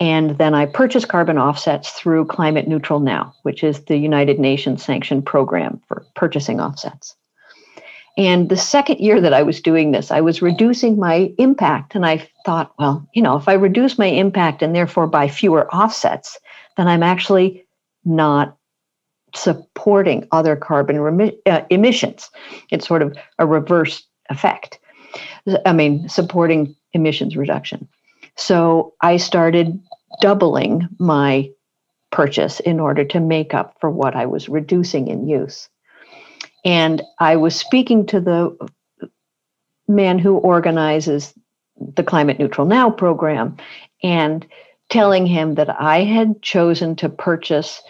[0.00, 4.84] And then I purchased carbon offsets through Climate Neutral Now, which is the United Nations
[4.84, 7.16] sanctioned program for purchasing offsets.
[8.16, 11.94] And the second year that I was doing this, I was reducing my impact.
[11.94, 15.72] And I thought, well, you know, if I reduce my impact and therefore buy fewer
[15.72, 16.38] offsets,
[16.76, 17.64] then I'm actually
[18.04, 18.56] not
[19.34, 22.30] supporting other carbon remi- uh, emissions.
[22.70, 24.78] It's sort of a reverse effect.
[25.64, 27.88] I mean, supporting emissions reduction.
[28.36, 29.78] So I started
[30.20, 31.50] doubling my
[32.10, 35.68] purchase in order to make up for what I was reducing in use.
[36.64, 38.70] And I was speaking to the
[39.86, 41.32] man who organizes
[41.94, 43.56] the Climate Neutral Now program
[44.02, 44.46] and
[44.88, 47.82] telling him that I had chosen to purchase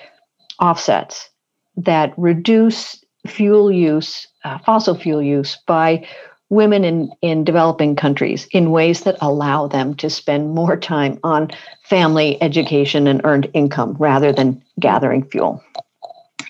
[0.60, 1.30] offsets
[1.76, 6.06] that reduce fuel use, uh, fossil fuel use, by
[6.50, 11.50] women in, in developing countries in ways that allow them to spend more time on
[11.88, 15.62] family, education, and earned income rather than gathering fuel.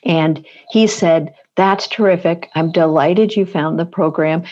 [0.05, 2.51] And he said, That's terrific.
[2.55, 4.45] I'm delighted you found the program.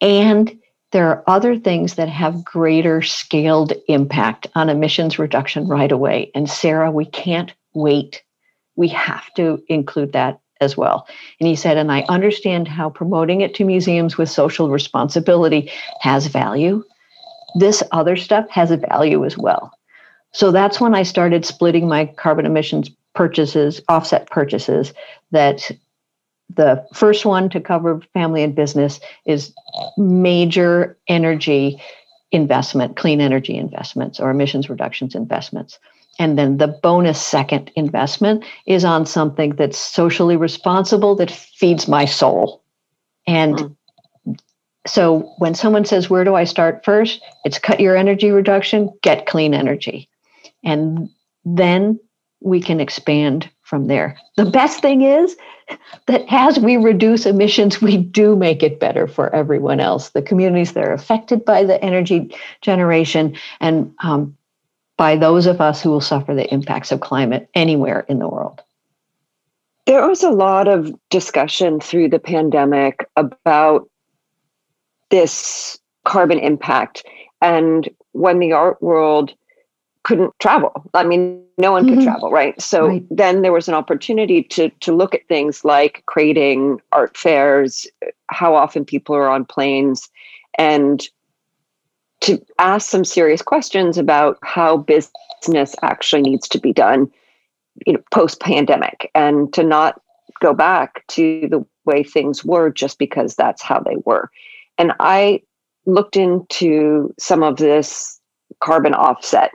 [0.00, 0.56] And
[0.92, 6.30] there are other things that have greater scaled impact on emissions reduction right away.
[6.34, 8.22] And Sarah, we can't wait.
[8.76, 11.06] We have to include that as well.
[11.38, 15.70] And he said, and I understand how promoting it to museums with social responsibility
[16.00, 16.84] has value.
[17.54, 19.72] This other stuff has a value as well.
[20.32, 24.92] So that's when I started splitting my carbon emissions purchases, offset purchases,
[25.32, 25.70] that
[26.54, 29.52] the first one to cover family and business is
[29.96, 31.80] major energy
[32.32, 35.78] investment, clean energy investments or emissions reductions investments.
[36.18, 42.04] And then the bonus second investment is on something that's socially responsible that feeds my
[42.04, 42.62] soul.
[43.26, 43.56] And
[44.26, 44.38] mm.
[44.86, 47.22] so when someone says, Where do I start first?
[47.44, 50.09] It's cut your energy reduction, get clean energy.
[50.62, 51.08] And
[51.44, 51.98] then
[52.40, 54.18] we can expand from there.
[54.36, 55.36] The best thing is
[56.06, 60.72] that as we reduce emissions, we do make it better for everyone else, the communities
[60.72, 64.36] that are affected by the energy generation, and um,
[64.96, 68.60] by those of us who will suffer the impacts of climate anywhere in the world.
[69.86, 73.88] There was a lot of discussion through the pandemic about
[75.10, 77.04] this carbon impact.
[77.40, 79.32] And when the art world
[80.02, 80.72] couldn't travel.
[80.94, 82.04] I mean, no one could mm-hmm.
[82.04, 82.60] travel, right?
[82.60, 83.06] So right.
[83.10, 87.86] then there was an opportunity to to look at things like creating art fairs,
[88.28, 90.08] how often people are on planes,
[90.58, 91.06] and
[92.20, 97.10] to ask some serious questions about how business actually needs to be done,
[97.86, 100.00] you know, post pandemic, and to not
[100.40, 104.30] go back to the way things were just because that's how they were.
[104.78, 105.42] And I
[105.86, 108.18] looked into some of this
[108.60, 109.50] carbon offset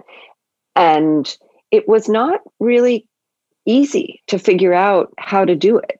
[0.76, 1.38] and
[1.72, 3.08] it was not really
[3.66, 6.00] easy to figure out how to do it.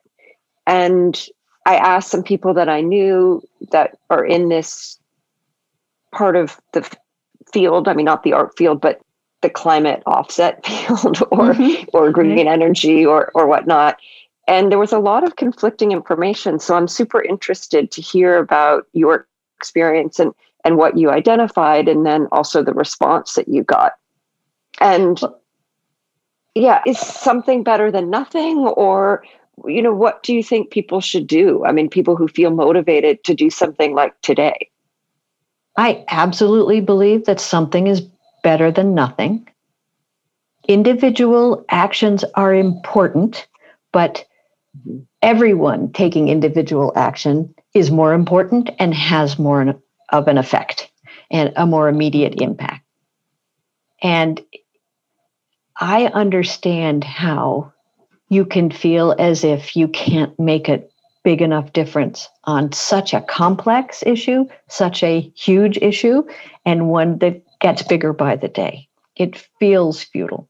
[0.66, 1.28] And
[1.66, 4.98] I asked some people that I knew that are in this
[6.12, 6.88] part of the
[7.52, 7.88] field.
[7.88, 9.00] I mean, not the art field, but
[9.42, 11.84] the climate offset field or mm-hmm.
[11.92, 13.98] or green energy or or whatnot.
[14.48, 16.60] And there was a lot of conflicting information.
[16.60, 20.32] So I'm super interested to hear about your experience and
[20.64, 23.92] and what you identified, and then also the response that you got.
[24.80, 25.20] And
[26.54, 28.58] yeah, is something better than nothing?
[28.58, 29.24] Or,
[29.64, 31.64] you know, what do you think people should do?
[31.64, 34.70] I mean, people who feel motivated to do something like today.
[35.76, 38.00] I absolutely believe that something is
[38.42, 39.48] better than nothing.
[40.68, 43.46] Individual actions are important,
[43.92, 44.24] but
[44.78, 45.00] mm-hmm.
[45.22, 49.74] everyone taking individual action is more important and has more
[50.10, 50.90] of an effect
[51.30, 52.82] and a more immediate impact.
[54.02, 54.42] And
[55.80, 57.72] I understand how
[58.28, 60.82] you can feel as if you can't make a
[61.22, 66.22] big enough difference on such a complex issue, such a huge issue,
[66.64, 68.88] and one that gets bigger by the day.
[69.16, 70.48] It feels futile.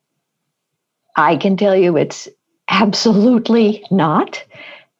[1.16, 2.28] I can tell you it's
[2.68, 4.44] absolutely not.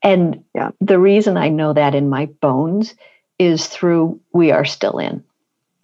[0.02, 0.70] And yeah.
[0.80, 2.94] the reason I know that in my bones
[3.38, 5.22] is through We Are Still In.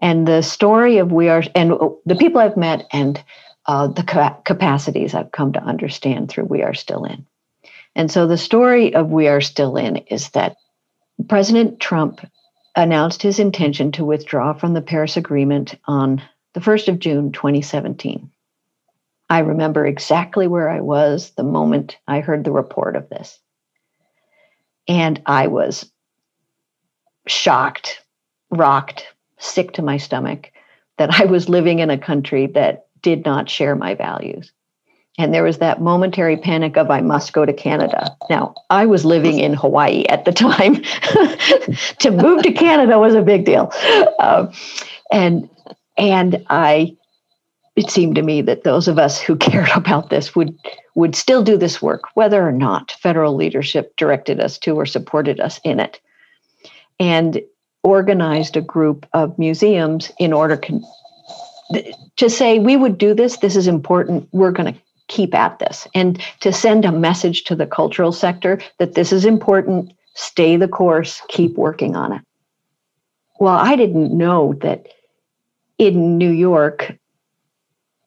[0.00, 1.72] And the story of We Are, and
[2.06, 3.22] the people I've met and
[3.66, 7.26] uh, the ca- capacities I've come to understand through We Are Still In.
[7.94, 10.56] And so the story of We Are Still In is that
[11.28, 12.20] President Trump
[12.74, 16.22] announced his intention to withdraw from the Paris Agreement on
[16.54, 18.30] the 1st of June 2017.
[19.28, 23.38] I remember exactly where I was the moment I heard the report of this.
[24.88, 25.90] And I was
[27.26, 28.02] shocked,
[28.50, 29.06] rocked,
[29.38, 30.50] sick to my stomach
[30.98, 34.52] that I was living in a country that did not share my values.
[35.18, 38.16] And there was that momentary panic of, I must go to Canada.
[38.30, 40.76] Now, I was living in Hawaii at the time.
[41.98, 43.70] to move to Canada was a big deal.
[44.18, 44.50] Um,
[45.12, 45.50] and,
[45.98, 46.96] and I,
[47.76, 50.56] it seemed to me that those of us who cared about this would,
[50.94, 55.40] would still do this work, whether or not federal leadership directed us to or supported
[55.40, 56.00] us in it.
[56.98, 57.42] And
[57.84, 60.84] organized a group of museums in order con-
[62.16, 64.80] to say we would do this this is important we're going to
[65.12, 69.24] keep at this and to send a message to the cultural sector that this is
[69.24, 72.22] important, stay the course, keep working on it.
[73.38, 74.86] Well, I didn't know that
[75.78, 76.96] in New York,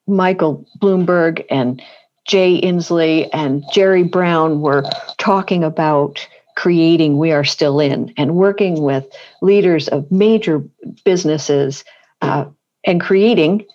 [0.07, 1.81] Michael Bloomberg and
[2.25, 4.83] Jay Inslee and Jerry Brown were
[5.17, 9.05] talking about creating We Are Still In and working with
[9.41, 10.63] leaders of major
[11.03, 11.83] businesses
[12.21, 12.45] uh,
[12.85, 13.65] and creating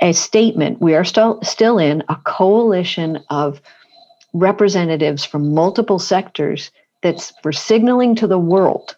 [0.00, 0.80] a statement.
[0.80, 3.60] We are still still in a coalition of
[4.32, 6.70] representatives from multiple sectors
[7.02, 8.96] that's we're signaling to the world,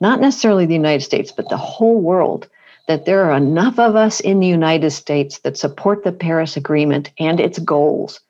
[0.00, 2.48] not necessarily the United States, but the whole world,
[2.86, 7.10] that there are enough of us in the United States that support the Paris Agreement
[7.18, 8.20] and its goals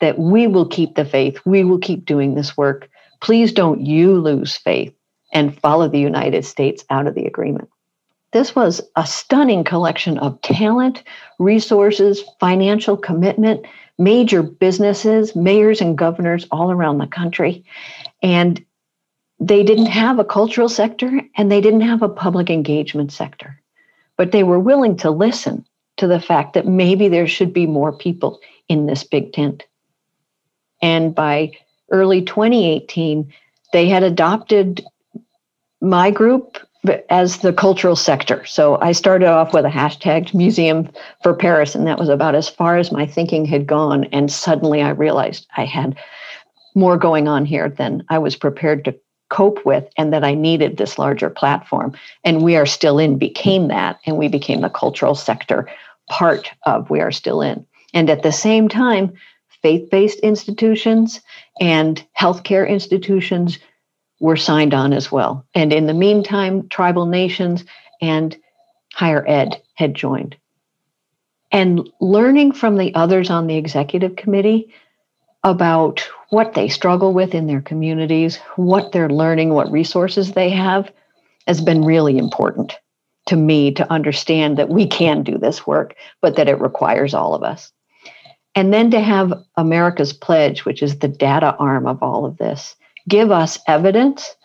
[0.00, 1.38] that we will keep the faith.
[1.44, 2.88] We will keep doing this work.
[3.20, 4.94] Please don't you lose faith
[5.32, 7.68] and follow the United States out of the agreement.
[8.34, 11.04] This was a stunning collection of talent,
[11.38, 13.64] resources, financial commitment,
[13.96, 17.64] major businesses, mayors and governors all around the country.
[18.24, 18.62] And
[19.38, 23.62] they didn't have a cultural sector and they didn't have a public engagement sector,
[24.16, 25.64] but they were willing to listen
[25.98, 29.62] to the fact that maybe there should be more people in this big tent.
[30.82, 31.52] And by
[31.92, 33.32] early 2018,
[33.72, 34.84] they had adopted
[35.80, 36.58] my group
[37.08, 38.44] as the cultural sector.
[38.44, 40.90] So I started off with a hashtag museum
[41.22, 44.04] for Paris, and that was about as far as my thinking had gone.
[44.12, 45.96] And suddenly I realized I had
[46.74, 48.98] more going on here than I was prepared to
[49.30, 51.94] cope with, and that I needed this larger platform.
[52.22, 55.68] And We Are Still In became that, and we became the cultural sector
[56.08, 57.66] part of We Are Still In.
[57.94, 59.12] And at the same time,
[59.62, 61.22] faith based institutions
[61.60, 63.58] and healthcare institutions
[64.24, 65.44] were signed on as well.
[65.54, 67.62] And in the meantime, tribal nations
[68.00, 68.34] and
[68.94, 70.34] higher ed had joined.
[71.52, 74.72] And learning from the others on the executive committee
[75.42, 80.90] about what they struggle with in their communities, what they're learning, what resources they have,
[81.46, 82.72] has been really important
[83.26, 87.34] to me to understand that we can do this work, but that it requires all
[87.34, 87.70] of us.
[88.54, 92.74] And then to have America's Pledge, which is the data arm of all of this,
[93.08, 94.36] give us evidence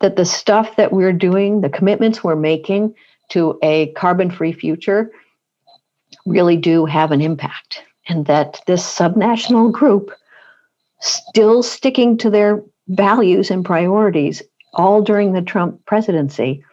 [0.00, 2.94] that the stuff that we're doing, the commitments we're making
[3.30, 5.10] to a carbon free future,
[6.26, 7.82] really do have an impact.
[8.08, 10.10] And that this subnational group,
[11.00, 14.42] still sticking to their values and priorities
[14.74, 16.64] all during the Trump presidency,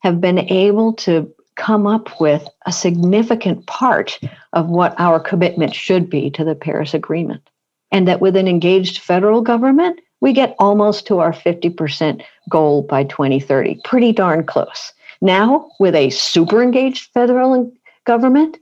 [0.00, 4.20] have been able to come up with a significant part
[4.52, 7.42] of what our commitment should be to the Paris Agreement.
[7.90, 13.04] And that with an engaged federal government, we get almost to our 50% goal by
[13.04, 14.92] 2030, pretty darn close.
[15.20, 17.72] Now, with a super engaged federal
[18.04, 18.58] government,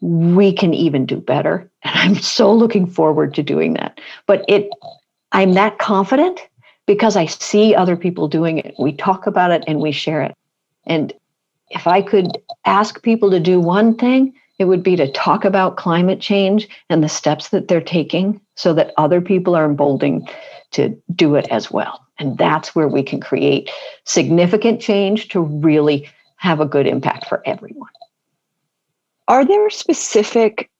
[0.00, 1.68] we can even do better.
[1.84, 4.00] And I'm so looking forward to doing that.
[4.26, 4.70] But it
[5.32, 6.40] I'm that confident
[6.86, 8.74] because I see other people doing it.
[8.78, 10.34] We talk about it and we share it.
[10.84, 11.12] And
[11.70, 15.76] if I could ask people to do one thing, it would be to talk about
[15.76, 20.28] climate change and the steps that they're taking so that other people are emboldened
[20.72, 22.04] to do it as well.
[22.18, 23.70] And that's where we can create
[24.04, 27.90] significant change to really have a good impact for everyone.
[29.28, 30.70] Are there specific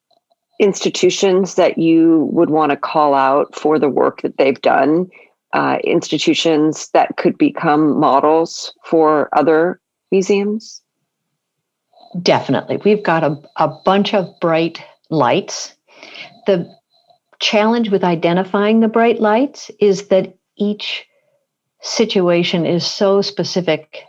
[0.58, 5.08] institutions that you would want to call out for the work that they've done?
[5.52, 9.80] Uh, institutions that could become models for other
[10.10, 10.82] museums?
[12.20, 12.78] Definitely.
[12.84, 15.74] We've got a, a bunch of bright lights.
[16.46, 16.70] The
[17.42, 21.04] challenge with identifying the bright lights is that each
[21.80, 24.04] situation is so specific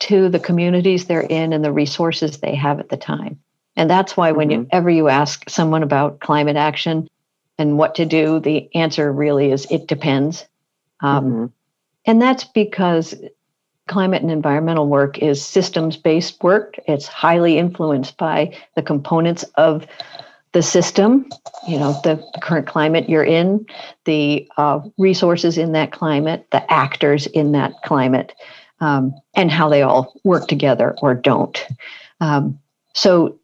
[0.00, 3.38] to the communities they're in and the resources they have at the time.
[3.76, 4.38] And that's why mm-hmm.
[4.38, 7.08] whenever you ask someone about climate action
[7.58, 10.44] and what to do, the answer really is it depends.
[11.00, 11.46] Um, mm-hmm.
[12.06, 13.14] And that's because
[13.86, 16.74] climate and environmental work is systems based work.
[16.88, 19.86] It's highly influenced by the components of
[20.52, 21.28] the system,
[21.66, 23.66] you know, the, current climate you're in,
[24.04, 28.32] the uh, resources in that climate, the actors in that climate,
[28.80, 31.66] um, and how they all work together or don't.
[32.20, 32.58] Um,
[32.94, 33.38] so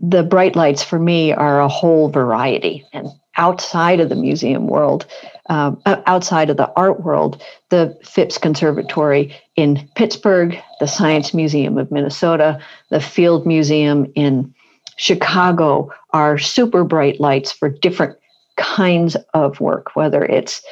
[0.00, 2.86] the bright lights for me are a whole variety.
[2.92, 5.06] And outside of the museum world,
[5.48, 11.90] um, outside of the art world, the Phipps Conservatory in Pittsburgh, the Science Museum of
[11.90, 14.54] Minnesota, the Field Museum in
[14.96, 18.16] Chicago are super bright lights for different
[18.56, 20.62] kinds of work, whether it's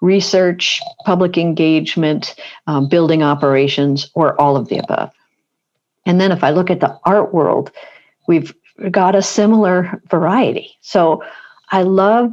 [0.00, 2.34] research, public engagement,
[2.66, 5.10] um, building operations, or all of the above.
[6.06, 7.70] And then if I look at the art world,
[8.28, 8.54] we've
[8.90, 10.76] got a similar variety.
[10.80, 11.22] So
[11.70, 12.32] I love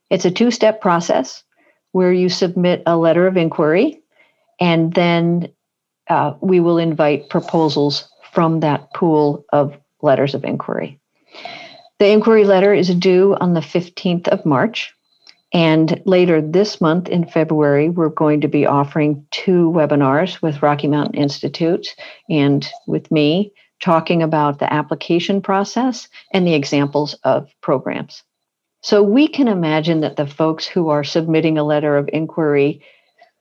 [0.09, 1.43] It's a two step process
[1.91, 4.01] where you submit a letter of inquiry
[4.59, 5.49] and then
[6.09, 10.99] uh, we will invite proposals from that pool of letters of inquiry.
[11.99, 14.93] The inquiry letter is due on the 15th of March.
[15.53, 20.87] And later this month in February, we're going to be offering two webinars with Rocky
[20.87, 21.87] Mountain Institute
[22.29, 28.23] and with me talking about the application process and the examples of programs.
[28.81, 32.81] So we can imagine that the folks who are submitting a letter of inquiry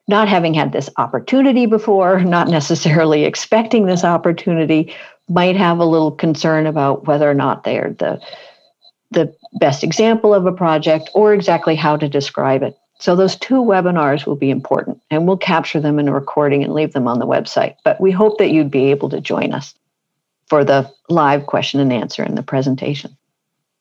[0.08, 4.94] not having had this opportunity before, not necessarily expecting this opportunity,
[5.28, 8.20] might have a little concern about whether or not they are the
[9.12, 12.76] the best example of a project or exactly how to describe it.
[12.98, 16.72] So those two webinars will be important and we'll capture them in a recording and
[16.72, 17.76] leave them on the website.
[17.84, 19.74] But we hope that you'd be able to join us
[20.48, 23.16] for the live question and answer in the presentation.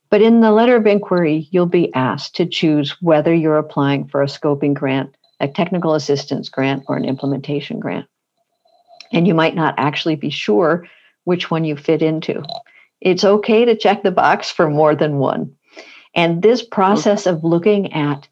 [0.09, 4.21] But in the letter of inquiry, you'll be asked to choose whether you're applying for
[4.21, 8.07] a scoping grant a technical assistance grant or an implementation grant.
[9.11, 10.87] And you might not actually be sure
[11.25, 12.43] which one you fit into.
[13.01, 15.54] It's okay to check the box for more than one.
[16.15, 18.27] And this process of looking at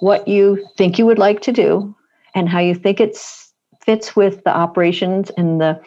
[0.00, 1.94] what you think you would like to do
[2.34, 3.18] and how you think it
[3.84, 5.80] fits with the operations and the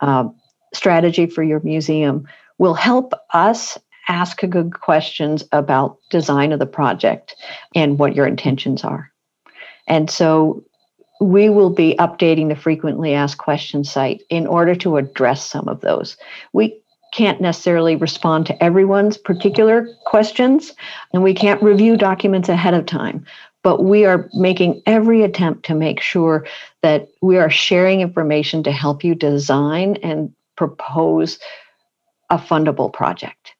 [0.00, 0.28] uh,
[0.74, 2.26] strategy for your museum
[2.58, 3.78] will help us
[4.08, 7.36] ask good questions about design of the project
[7.74, 9.10] and what your intentions are.
[9.86, 10.64] And so
[11.20, 15.80] we will be updating the frequently asked questions site in order to address some of
[15.82, 16.16] those.
[16.52, 16.79] We
[17.12, 20.72] can't necessarily respond to everyone's particular questions,
[21.12, 23.24] and we can't review documents ahead of time.
[23.62, 26.46] But we are making every attempt to make sure
[26.82, 31.38] that we are sharing information to help you design and propose
[32.30, 33.54] a fundable project.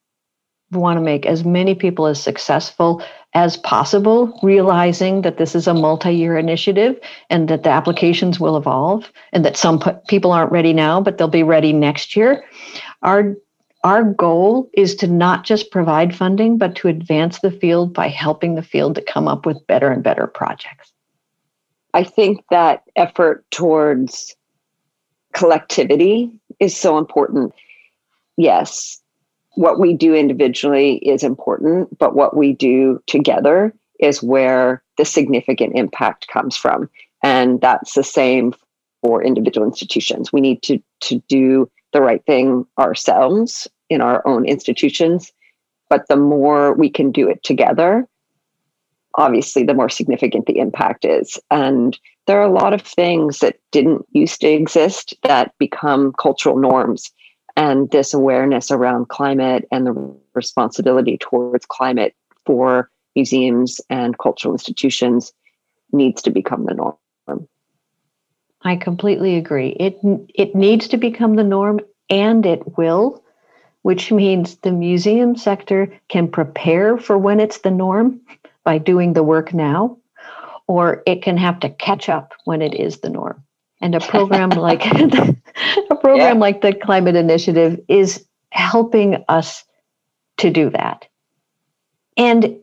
[0.71, 3.03] We want to make as many people as successful
[3.35, 6.99] as possible, realizing that this is a multi year initiative
[7.29, 11.29] and that the applications will evolve and that some people aren't ready now, but they'll
[11.29, 12.45] be ready next year.
[13.03, 13.37] Our
[13.83, 18.55] our goal is to not just provide funding, but to advance the field by helping
[18.55, 20.93] the field to come up with better and better projects.
[21.95, 24.37] I think that effort towards
[25.33, 27.55] collectivity is so important.
[28.37, 29.01] Yes,
[29.55, 35.77] what we do individually is important, but what we do together is where the significant
[35.77, 36.89] impact comes from.
[37.23, 38.55] And that's the same
[39.03, 40.33] for individual institutions.
[40.33, 45.33] We need to to do the right thing ourselves in our own institutions.
[45.89, 48.07] But the more we can do it together,
[49.17, 51.39] obviously, the more significant the impact is.
[51.51, 56.57] And there are a lot of things that didn't used to exist that become cultural
[56.57, 57.11] norms.
[57.57, 62.15] And this awareness around climate and the responsibility towards climate
[62.47, 65.33] for museums and cultural institutions
[65.93, 66.97] needs to become the norm.
[68.63, 69.71] I completely agree.
[69.71, 69.99] It
[70.35, 71.81] it needs to become the norm
[72.11, 73.23] and it will,
[73.83, 78.21] which means the museum sector can prepare for when it's the norm
[78.65, 79.97] by doing the work now,
[80.67, 83.43] or it can have to catch up when it is the norm.
[83.81, 86.41] And a program like a program yeah.
[86.41, 89.65] like the Climate Initiative is helping us
[90.39, 91.07] to do that.
[92.17, 92.57] And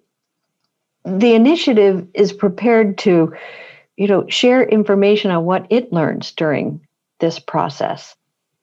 [1.06, 3.34] the initiative is prepared to
[3.98, 6.82] you know share information on what it learns during
[7.20, 8.16] this process.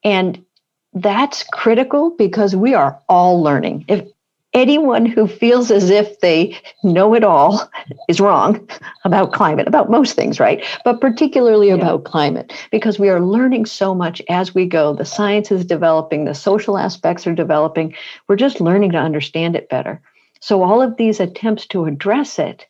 [0.03, 0.45] And
[0.93, 3.85] that's critical because we are all learning.
[3.89, 4.07] If
[4.53, 7.68] anyone who feels as if they know it all
[8.09, 8.68] is wrong
[9.05, 10.64] about climate about most things right?
[10.85, 11.74] But particularly yeah.
[11.74, 14.95] about climate because we are learning so much as we go.
[14.95, 17.95] The science is developing the social aspects are developing.
[18.28, 20.01] We're just learning to understand it better.
[20.41, 22.66] So all of these attempts to address it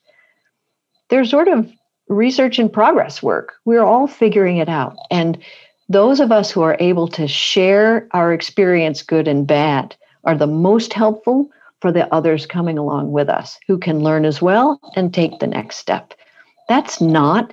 [1.08, 1.70] they're sort of
[2.08, 3.54] research and progress work.
[3.64, 4.96] We're all figuring it out.
[5.10, 5.38] And
[5.88, 9.94] those of us who are able to share our experience, good and bad,
[10.24, 11.50] are the most helpful
[11.80, 15.46] for the others coming along with us who can learn as well and take the
[15.46, 16.14] next step.
[16.68, 17.52] That's not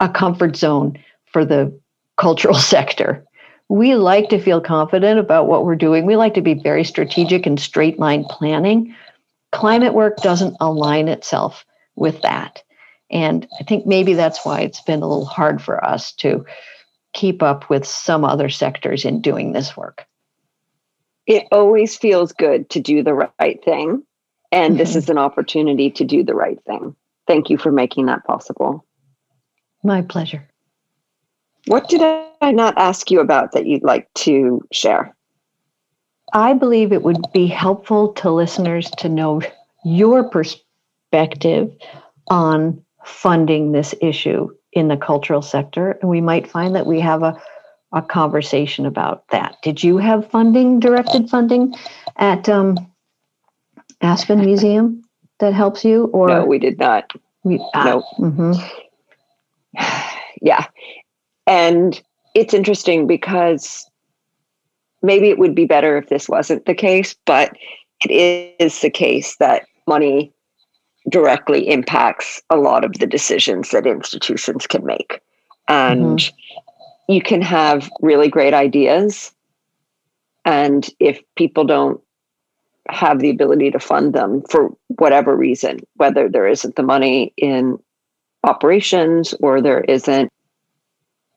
[0.00, 0.98] a comfort zone
[1.32, 1.78] for the
[2.18, 3.24] cultural sector.
[3.68, 6.04] We like to feel confident about what we're doing.
[6.04, 8.94] We like to be very strategic and straight line planning.
[9.52, 12.62] Climate work doesn't align itself with that.
[13.10, 16.44] And I think maybe that's why it's been a little hard for us to
[17.12, 20.06] keep up with some other sectors in doing this work.
[21.26, 24.04] It always feels good to do the right thing.
[24.52, 24.98] And this mm-hmm.
[24.98, 26.94] is an opportunity to do the right thing.
[27.26, 28.84] Thank you for making that possible.
[29.82, 30.48] My pleasure.
[31.66, 35.14] What did I not ask you about that you'd like to share?
[36.32, 39.42] I believe it would be helpful to listeners to know
[39.84, 41.72] your perspective
[42.28, 45.92] on funding this issue in the cultural sector.
[46.00, 47.40] And we might find that we have a,
[47.92, 49.56] a conversation about that.
[49.62, 51.74] Did you have funding, directed funding
[52.16, 52.78] at um,
[54.00, 55.02] Aspen Museum
[55.40, 56.04] that helps you?
[56.06, 57.12] Or no, we did not.
[57.42, 58.04] We, ah, no.
[58.18, 58.52] Mm-hmm.
[60.42, 60.64] Yeah.
[61.46, 62.00] And
[62.34, 63.90] it's interesting because
[65.02, 67.52] maybe it would be better if this wasn't the case, but
[68.08, 70.32] it is the case that money
[71.08, 75.20] directly impacts a lot of the decisions that institutions can make.
[75.68, 77.12] And mm-hmm.
[77.12, 79.32] you can have really great ideas.
[80.44, 82.00] And if people don't
[82.88, 87.78] have the ability to fund them for whatever reason, whether there isn't the money in
[88.44, 90.30] operations or there isn't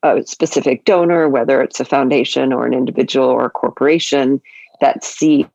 [0.02, 4.40] a specific donor, whether it's a foundation or an individual or a corporation
[4.80, 5.46] that sees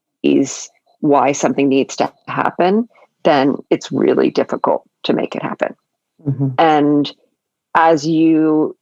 [1.01, 2.87] why something needs to happen,
[3.23, 5.75] then it's really difficult to make it happen.
[6.25, 6.49] Mm-hmm.
[6.57, 7.13] And
[7.75, 8.75] as you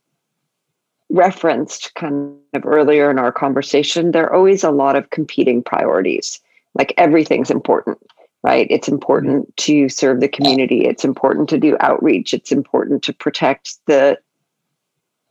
[1.09, 6.39] referenced kind of earlier in our conversation, there are always a lot of competing priorities.
[6.73, 7.97] Like everything's important,
[8.43, 8.67] right?
[8.69, 13.77] It's important to serve the community, it's important to do outreach, it's important to protect
[13.85, 14.19] the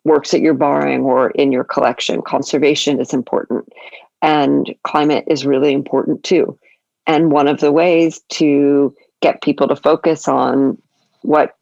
[0.05, 2.23] works that you're borrowing or in your collection.
[2.23, 3.69] Conservation is important.
[4.23, 6.59] And climate is really important too.
[7.07, 10.81] And one of the ways to get people to focus on
[11.23, 11.57] what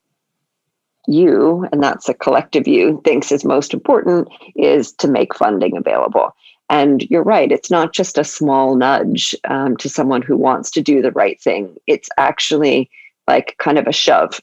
[1.07, 6.34] you, and that's a collective you, thinks is most important is to make funding available.
[6.70, 10.80] And you're right, it's not just a small nudge um, to someone who wants to
[10.80, 11.76] do the right thing.
[11.86, 12.90] It's actually
[13.28, 14.40] like kind of a shove.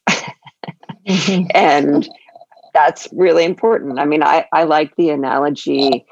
[1.07, 1.47] mm-hmm.
[1.55, 2.07] And
[2.73, 3.99] that's really important.
[3.99, 6.05] I mean, I, I like the analogy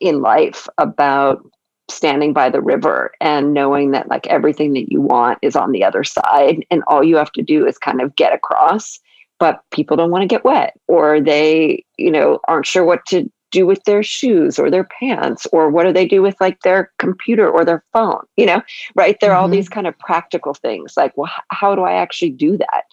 [0.00, 1.44] in life about
[1.90, 5.84] standing by the river and knowing that like everything that you want is on the
[5.84, 9.00] other side and all you have to do is kind of get across
[9.38, 13.30] but people don't want to get wet or they you know aren't sure what to
[13.50, 16.92] do with their shoes or their pants or what do they do with like their
[16.98, 18.62] computer or their phone you know
[18.94, 19.18] right?
[19.20, 19.42] There are mm-hmm.
[19.42, 22.84] all these kind of practical things like well how do i actually do that?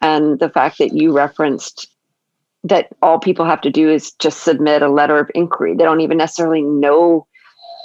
[0.00, 1.88] And the fact that you referenced
[2.64, 5.74] that all people have to do is just submit a letter of inquiry.
[5.74, 7.26] They don't even necessarily know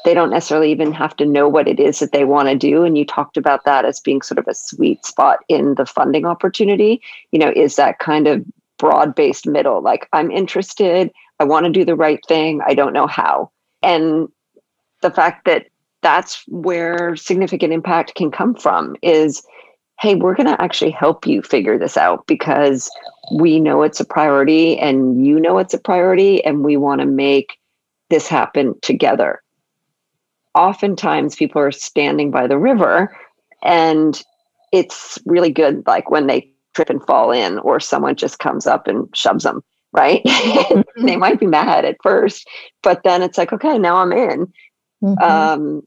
[0.03, 2.83] they don't necessarily even have to know what it is that they want to do
[2.83, 6.25] and you talked about that as being sort of a sweet spot in the funding
[6.25, 7.01] opportunity.
[7.31, 8.45] You know is that kind of
[8.77, 12.93] broad based middle like i'm interested i want to do the right thing i don't
[12.93, 13.51] know how.
[13.81, 14.29] And
[15.01, 15.67] the fact that
[16.01, 19.43] that's where significant impact can come from is
[19.99, 22.91] hey we're going to actually help you figure this out because
[23.33, 27.07] we know it's a priority and you know it's a priority and we want to
[27.07, 27.57] make
[28.09, 29.41] this happen together
[30.55, 33.15] oftentimes people are standing by the river
[33.63, 34.23] and
[34.71, 38.87] it's really good like when they trip and fall in or someone just comes up
[38.87, 40.21] and shoves them right?
[40.93, 41.05] Mm-hmm.
[41.07, 42.47] they might be mad at first
[42.83, 44.51] but then it's like okay now i'm in.
[45.03, 45.23] Mm-hmm.
[45.23, 45.81] um,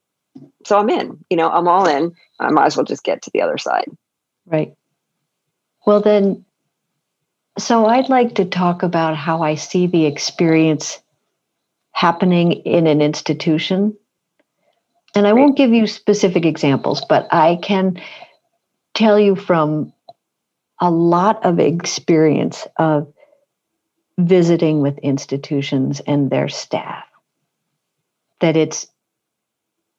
[0.64, 2.12] so i'm in you know i'm all in.
[2.40, 3.90] I might as well just get to the other side.
[4.46, 4.74] Right.
[5.86, 6.44] Well then
[7.58, 11.00] so i'd like to talk about how i see the experience
[11.92, 13.96] happening in an institution
[15.16, 18.00] and I won't give you specific examples, but I can
[18.92, 19.94] tell you from
[20.78, 23.10] a lot of experience of
[24.18, 27.04] visiting with institutions and their staff
[28.40, 28.86] that it's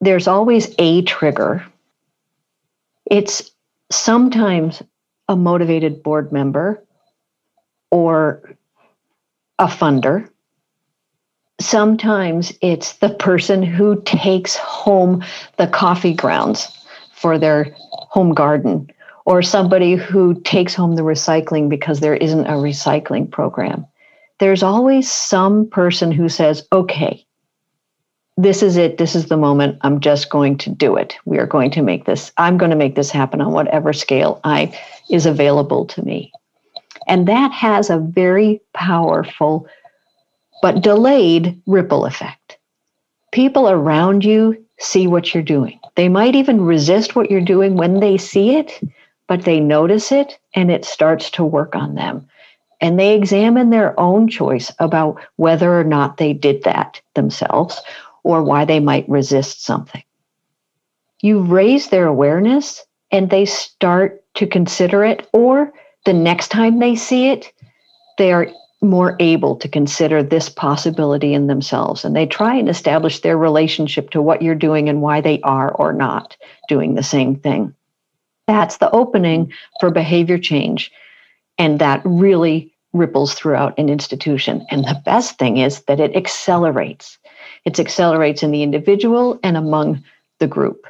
[0.02, 1.66] there's always a trigger.
[3.10, 3.50] It's
[3.92, 4.84] sometimes
[5.28, 6.84] a motivated board member
[7.90, 8.56] or
[9.58, 10.30] a funder
[11.60, 15.24] sometimes it's the person who takes home
[15.58, 16.68] the coffee grounds
[17.14, 18.90] for their home garden
[19.26, 23.86] or somebody who takes home the recycling because there isn't a recycling program.
[24.40, 27.26] There's always some person who says, okay,
[28.38, 29.00] this is it.
[29.00, 29.80] This is the moment.
[29.82, 31.18] I'm just going to do it.
[31.26, 34.40] We are going to make this, I'm going to make this happen on whatever scale
[34.44, 34.80] I
[35.10, 36.32] is available to me.
[37.08, 39.68] And that has a very powerful
[40.62, 42.58] but delayed ripple effect.
[43.32, 45.80] People around you see what you're doing.
[45.96, 48.80] They might even resist what you're doing when they see it,
[49.28, 52.28] but they notice it and it starts to work on them.
[52.80, 57.82] And they examine their own choice about whether or not they did that themselves
[58.24, 60.04] or why they might resist something.
[61.22, 65.74] You raise their awareness and they start to consider it, or
[66.06, 67.52] the next time they see it,
[68.18, 68.48] they are
[68.82, 74.12] more able to consider this possibility in themselves and they try and establish their relationship
[74.12, 76.38] to what you're doing and why they are or not
[76.70, 77.74] doing the same thing.
[78.48, 80.92] That's the opening for behavior change.
[81.58, 84.66] And that really ripples throughout an institution.
[84.70, 87.18] And the best thing is that it accelerates.
[87.66, 90.04] It accelerates in the individual and among
[90.40, 90.86] the group.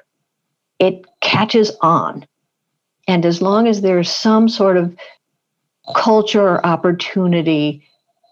[0.79, 2.27] It catches on.
[3.07, 4.95] And as long as there's some sort of
[5.95, 7.88] culture or opportunity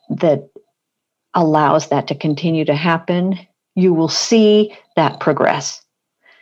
[0.09, 0.49] that
[1.33, 3.37] allows that to continue to happen,
[3.75, 5.81] you will see that progress.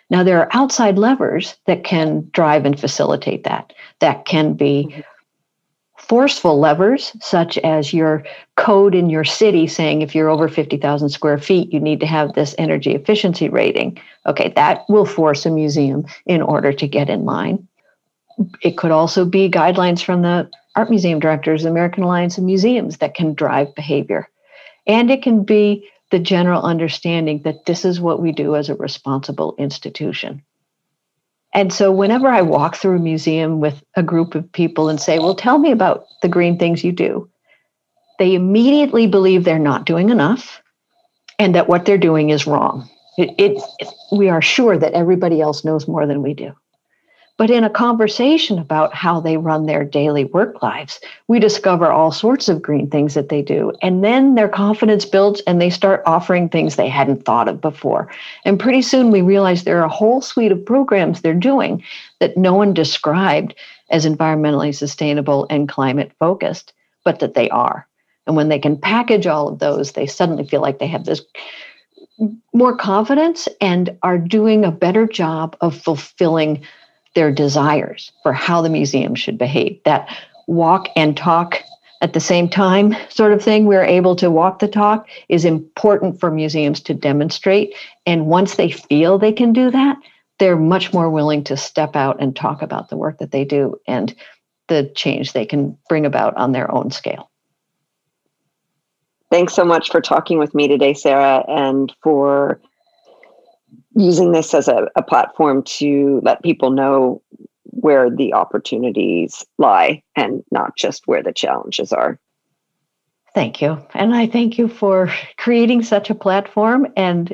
[0.10, 3.74] Now, there are outside levers that can drive and facilitate that.
[4.00, 5.02] That can be mm-hmm.
[5.98, 8.24] forceful levers, such as your
[8.56, 12.34] code in your city saying if you're over 50,000 square feet, you need to have
[12.34, 13.98] this energy efficiency rating.
[14.28, 17.68] Okay, that will force a museum in order to get in line.
[18.62, 23.14] It could also be guidelines from the art museum directors, American Alliance of Museums that
[23.14, 24.30] can drive behavior.
[24.88, 28.76] And it can be the general understanding that this is what we do as a
[28.76, 30.44] responsible institution.
[31.54, 35.20] And so, whenever I walk through a museum with a group of people and say,
[35.20, 37.30] Well, tell me about the green things you do,
[38.20, 40.62] they immediately believe they're not doing enough
[41.40, 42.90] and that what they're doing is wrong.
[43.18, 46.54] It, it, we are sure that everybody else knows more than we do.
[47.38, 52.12] But in a conversation about how they run their daily work lives, we discover all
[52.12, 53.74] sorts of green things that they do.
[53.82, 58.12] And then their confidence builds and they start offering things they hadn't thought of before.
[58.46, 61.84] And pretty soon we realize there are a whole suite of programs they're doing
[62.20, 63.56] that no one described
[63.90, 66.72] as environmentally sustainable and climate focused,
[67.04, 67.88] but that they are.
[68.28, 71.22] And when they can package all of those, they suddenly feel like they have this
[72.54, 76.64] more confidence and are doing a better job of fulfilling
[77.16, 79.80] their desires for how the museum should behave.
[79.86, 80.08] That
[80.48, 81.62] walk and talk
[82.02, 86.20] at the same time sort of thing, we're able to walk the talk is important
[86.20, 87.74] for museums to demonstrate.
[88.06, 89.98] And once they feel they can do that,
[90.38, 93.80] they're much more willing to step out and talk about the work that they do
[93.88, 94.14] and
[94.68, 97.30] the change they can bring about on their own scale.
[99.32, 102.60] Thanks so much for talking with me today, Sarah, and for
[103.96, 107.22] using this as a, a platform to let people know
[107.66, 112.20] where the opportunities lie and not just where the challenges are.
[113.34, 113.84] Thank you.
[113.94, 117.34] And I thank you for creating such a platform and,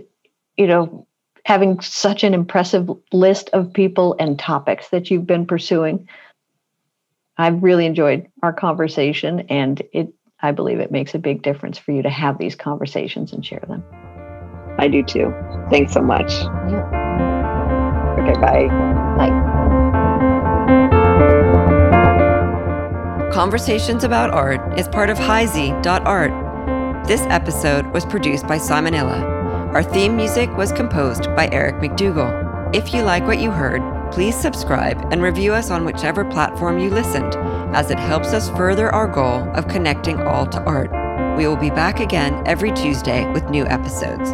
[0.58, 1.06] you know,
[1.46, 6.08] having such an impressive list of people and topics that you've been pursuing.
[7.38, 11.92] I've really enjoyed our conversation and it I believe it makes a big difference for
[11.92, 13.84] you to have these conversations and share them.
[14.80, 15.34] I do too.
[15.70, 16.32] Thanks so much.
[16.72, 18.16] Yeah.
[18.20, 18.68] Okay, bye.
[19.18, 19.60] Bye.
[23.34, 27.08] Conversations about Art is part of Heisey.art.
[27.08, 29.20] This episode was produced by Simon Illa.
[29.74, 32.74] Our theme music was composed by Eric McDougall.
[32.74, 33.82] If you like what you heard,
[34.14, 37.36] please subscribe and review us on whichever platform you listened,
[37.76, 40.90] as it helps us further our goal of connecting all to art.
[41.38, 44.34] We will be back again every Tuesday with new episodes.